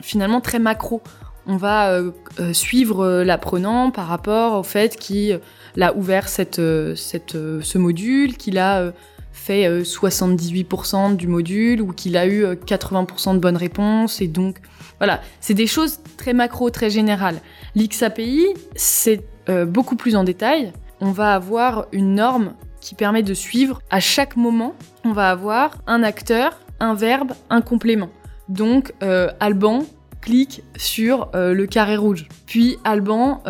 finalement 0.00 0.40
très 0.40 0.58
macro 0.58 1.02
on 1.46 1.56
va 1.56 1.90
euh, 1.90 2.10
euh, 2.40 2.52
suivre 2.52 3.04
euh, 3.04 3.24
l'apprenant 3.24 3.90
par 3.90 4.06
rapport 4.06 4.58
au 4.58 4.62
fait 4.62 4.96
qu'il 4.96 5.40
a 5.80 5.94
ouvert 5.94 6.28
cette, 6.28 6.56
ce 6.56 7.78
module, 7.78 8.36
qu'il 8.36 8.58
a 8.58 8.92
fait 9.32 9.68
78% 9.82 11.16
du 11.16 11.26
module 11.26 11.82
ou 11.82 11.92
qu'il 11.92 12.16
a 12.16 12.26
eu 12.26 12.44
80% 12.44 13.34
de 13.34 13.38
bonnes 13.38 13.56
réponses. 13.56 14.20
Et 14.20 14.28
donc, 14.28 14.58
voilà, 14.98 15.20
c'est 15.40 15.54
des 15.54 15.66
choses 15.66 15.98
très 16.16 16.32
macro, 16.32 16.70
très 16.70 16.90
générales. 16.90 17.40
L'XAPI, 17.74 18.46
c'est 18.76 19.24
beaucoup 19.66 19.96
plus 19.96 20.14
en 20.14 20.22
détail. 20.22 20.72
On 21.00 21.10
va 21.10 21.34
avoir 21.34 21.86
une 21.90 22.14
norme 22.14 22.54
qui 22.80 22.94
permet 22.94 23.24
de 23.24 23.34
suivre 23.34 23.82
à 23.90 23.98
chaque 23.98 24.36
moment. 24.36 24.76
On 25.04 25.12
va 25.12 25.30
avoir 25.30 25.78
un 25.88 26.04
acteur, 26.04 26.60
un 26.78 26.94
verbe, 26.94 27.32
un 27.50 27.60
complément. 27.60 28.10
Donc, 28.48 28.94
Alban 29.40 29.84
clique 30.24 30.62
sur 30.76 31.28
euh, 31.34 31.52
le 31.52 31.66
carré 31.66 31.96
rouge, 31.96 32.26
puis 32.46 32.78
Alban, 32.82 33.42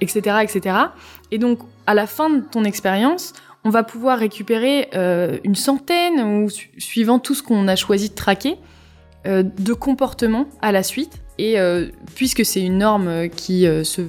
etc., 0.00 0.22
euh, 0.26 0.40
etc. 0.40 0.76
Et 1.30 1.38
donc, 1.38 1.60
à 1.86 1.94
la 1.94 2.08
fin 2.08 2.28
de 2.30 2.40
ton 2.40 2.64
expérience, 2.64 3.32
on 3.64 3.70
va 3.70 3.84
pouvoir 3.84 4.18
récupérer 4.18 4.88
euh, 4.94 5.38
une 5.44 5.54
centaine, 5.54 6.20
ou 6.20 6.48
suivant 6.78 7.20
tout 7.20 7.34
ce 7.34 7.44
qu'on 7.44 7.68
a 7.68 7.76
choisi 7.76 8.10
de 8.10 8.14
traquer, 8.14 8.56
de 9.24 9.72
comportements 9.72 10.46
à 10.62 10.70
la 10.70 10.84
suite. 10.84 11.20
Et 11.38 11.56
puisque 12.14 12.44
c'est 12.44 12.62
une 12.62 12.78
norme 12.78 13.28
qui 13.28 13.66
se 13.82 14.02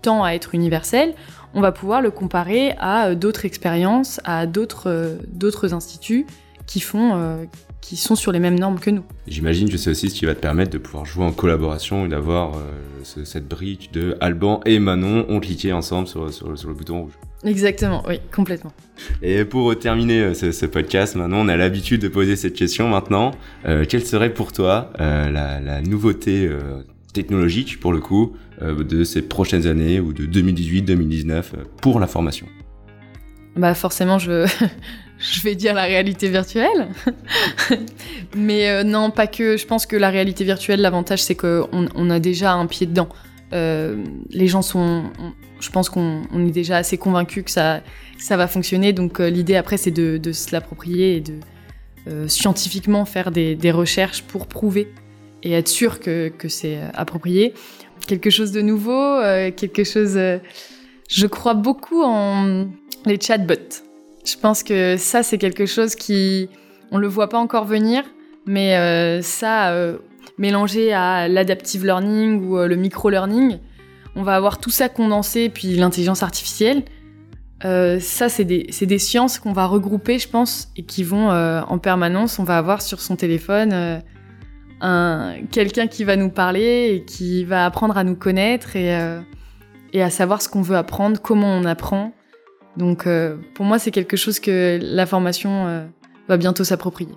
tend 0.00 0.24
à 0.24 0.30
être 0.30 0.54
universelle, 0.54 1.14
on 1.52 1.60
va 1.60 1.72
pouvoir 1.72 2.00
le 2.00 2.10
comparer 2.10 2.74
à 2.80 3.14
d'autres 3.14 3.44
expériences, 3.44 4.18
à 4.24 4.46
d'autres 4.46 5.74
instituts 5.74 6.24
qui 6.66 6.80
font, 6.80 7.46
qui 7.82 7.96
sont 7.96 8.14
sur 8.14 8.32
les 8.32 8.38
mêmes 8.38 8.58
normes 8.58 8.78
que 8.78 8.88
nous. 8.88 9.04
J'imagine 9.26 9.68
que 9.68 9.76
c'est 9.76 9.90
aussi 9.90 10.08
ce 10.08 10.14
qui 10.14 10.24
va 10.24 10.34
te 10.34 10.40
permettre 10.40 10.70
de 10.70 10.78
pouvoir 10.78 11.04
jouer 11.04 11.24
en 11.24 11.32
collaboration 11.32 12.06
et 12.06 12.08
d'avoir 12.08 12.54
euh, 12.54 13.24
cette 13.24 13.46
brique 13.46 13.92
de 13.92 14.16
Alban 14.20 14.60
et 14.64 14.78
Manon 14.78 15.26
ont 15.28 15.40
cliqué 15.40 15.72
ensemble 15.72 16.08
sur, 16.08 16.24
le 16.24 16.74
bouton 16.74 17.02
rouge. 17.02 17.12
Exactement, 17.44 18.04
oui, 18.08 18.20
complètement. 18.32 18.72
Et 19.20 19.44
pour 19.44 19.76
terminer 19.76 20.20
euh, 20.20 20.34
ce, 20.34 20.64
podcast, 20.64 21.16
maintenant, 21.16 21.38
on 21.40 21.48
a 21.48 21.56
l'habitude 21.56 22.00
de 22.00 22.08
poser 22.08 22.36
cette 22.36 22.54
question 22.54 22.88
maintenant. 22.88 23.32
Euh, 23.66 23.84
quelle 23.86 24.06
serait 24.06 24.32
pour 24.32 24.52
toi 24.52 24.92
la, 24.98 25.82
nouveauté 25.82 26.48
technologique, 27.12 27.80
pour 27.80 27.92
le 27.92 27.98
coup, 27.98 28.36
de 28.60 29.02
ces 29.02 29.22
prochaines 29.22 29.66
années 29.66 29.98
ou 29.98 30.12
de 30.12 30.24
2018-2019 30.24 31.42
pour 31.80 31.98
la 31.98 32.06
formation? 32.06 32.46
Bah 33.56 33.74
forcément, 33.74 34.18
je, 34.18 34.48
je 35.22 35.40
vais 35.42 35.54
dire 35.54 35.72
la 35.74 35.84
réalité 35.84 36.28
virtuelle. 36.28 36.88
Mais 38.36 38.68
euh, 38.68 38.82
non, 38.82 39.10
pas 39.10 39.26
que. 39.26 39.56
Je 39.56 39.66
pense 39.66 39.86
que 39.86 39.96
la 39.96 40.10
réalité 40.10 40.44
virtuelle, 40.44 40.80
l'avantage, 40.80 41.22
c'est 41.22 41.36
qu'on 41.36 41.68
on 41.94 42.10
a 42.10 42.18
déjà 42.18 42.52
un 42.52 42.66
pied 42.66 42.86
dedans. 42.86 43.08
Euh, 43.52 44.04
les 44.30 44.48
gens 44.48 44.62
sont. 44.62 45.04
je 45.60 45.70
pense 45.70 45.88
qu'on 45.88 46.24
est 46.46 46.50
déjà 46.50 46.78
assez 46.78 46.98
convaincus 46.98 47.44
que 47.44 47.50
ça, 47.50 47.82
ça 48.18 48.36
va 48.36 48.48
fonctionner. 48.48 48.92
Donc 48.92 49.20
euh, 49.20 49.30
l'idée 49.30 49.54
après, 49.54 49.76
c'est 49.76 49.92
de, 49.92 50.18
de, 50.18 50.32
se 50.32 50.52
l'approprier 50.52 51.16
et 51.16 51.20
de 51.20 51.34
scientifiquement 52.26 53.04
faire 53.04 53.30
des, 53.30 53.70
recherches 53.70 54.22
pour 54.22 54.48
prouver 54.48 54.88
et 55.44 55.52
être 55.52 55.68
sûr 55.68 56.00
que 56.00 56.32
c'est 56.48 56.80
approprié. 56.94 57.54
Quelque 58.08 58.28
chose 58.28 58.50
de 58.50 58.60
nouveau, 58.60 59.20
quelque 59.56 59.84
chose. 59.84 60.18
je 61.08 61.26
crois 61.28 61.54
beaucoup 61.54 62.02
en 62.02 62.66
les 63.06 63.20
chatbots. 63.20 63.91
Je 64.24 64.36
pense 64.36 64.62
que 64.62 64.96
ça, 64.96 65.22
c'est 65.22 65.38
quelque 65.38 65.66
chose 65.66 65.94
qui, 65.94 66.48
on 66.92 66.98
le 66.98 67.08
voit 67.08 67.28
pas 67.28 67.38
encore 67.38 67.64
venir, 67.64 68.04
mais 68.46 68.76
euh, 68.76 69.20
ça, 69.22 69.70
euh, 69.70 69.98
mélangé 70.38 70.92
à 70.92 71.26
l'adaptive 71.26 71.84
learning 71.84 72.44
ou 72.44 72.58
euh, 72.58 72.68
le 72.68 72.76
micro-learning, 72.76 73.58
on 74.14 74.22
va 74.22 74.36
avoir 74.36 74.58
tout 74.58 74.70
ça 74.70 74.88
condensé, 74.88 75.48
puis 75.48 75.74
l'intelligence 75.74 76.22
artificielle. 76.22 76.84
ça, 77.62 78.28
c'est 78.28 78.44
des, 78.44 78.98
sciences 78.98 79.38
qu'on 79.38 79.52
va 79.52 79.66
regrouper, 79.66 80.18
je 80.18 80.28
pense, 80.28 80.70
et 80.76 80.82
qui 80.82 81.02
vont 81.02 81.30
en 81.30 81.78
permanence. 81.78 82.38
On 82.38 82.44
va 82.44 82.58
avoir 82.58 82.82
sur 82.82 83.00
son 83.00 83.16
téléphone 83.16 84.02
un, 84.82 85.36
quelqu'un 85.50 85.86
qui 85.86 86.04
va 86.04 86.16
nous 86.16 86.28
parler 86.28 86.92
et 86.92 87.04
qui 87.06 87.44
va 87.44 87.64
apprendre 87.64 87.96
à 87.96 88.04
nous 88.04 88.16
connaître 88.16 88.76
et 88.76 88.92
à 90.02 90.10
savoir 90.10 90.42
ce 90.42 90.50
qu'on 90.50 90.60
veut 90.60 90.76
apprendre, 90.76 91.18
comment 91.22 91.56
on 91.56 91.64
apprend. 91.64 92.12
Donc 92.76 93.06
euh, 93.06 93.36
pour 93.54 93.64
moi, 93.64 93.78
c'est 93.78 93.90
quelque 93.90 94.16
chose 94.16 94.40
que 94.40 94.78
la 94.80 95.06
formation 95.06 95.66
euh, 95.66 95.84
va 96.28 96.36
bientôt 96.36 96.64
s'approprier. 96.64 97.12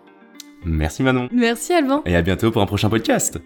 Merci 0.65 1.03
Manon. 1.03 1.29
Merci 1.31 1.73
Alban. 1.73 2.01
Et 2.05 2.15
à 2.15 2.21
bientôt 2.21 2.51
pour 2.51 2.61
un 2.61 2.65
prochain 2.65 2.89
podcast. 2.89 3.39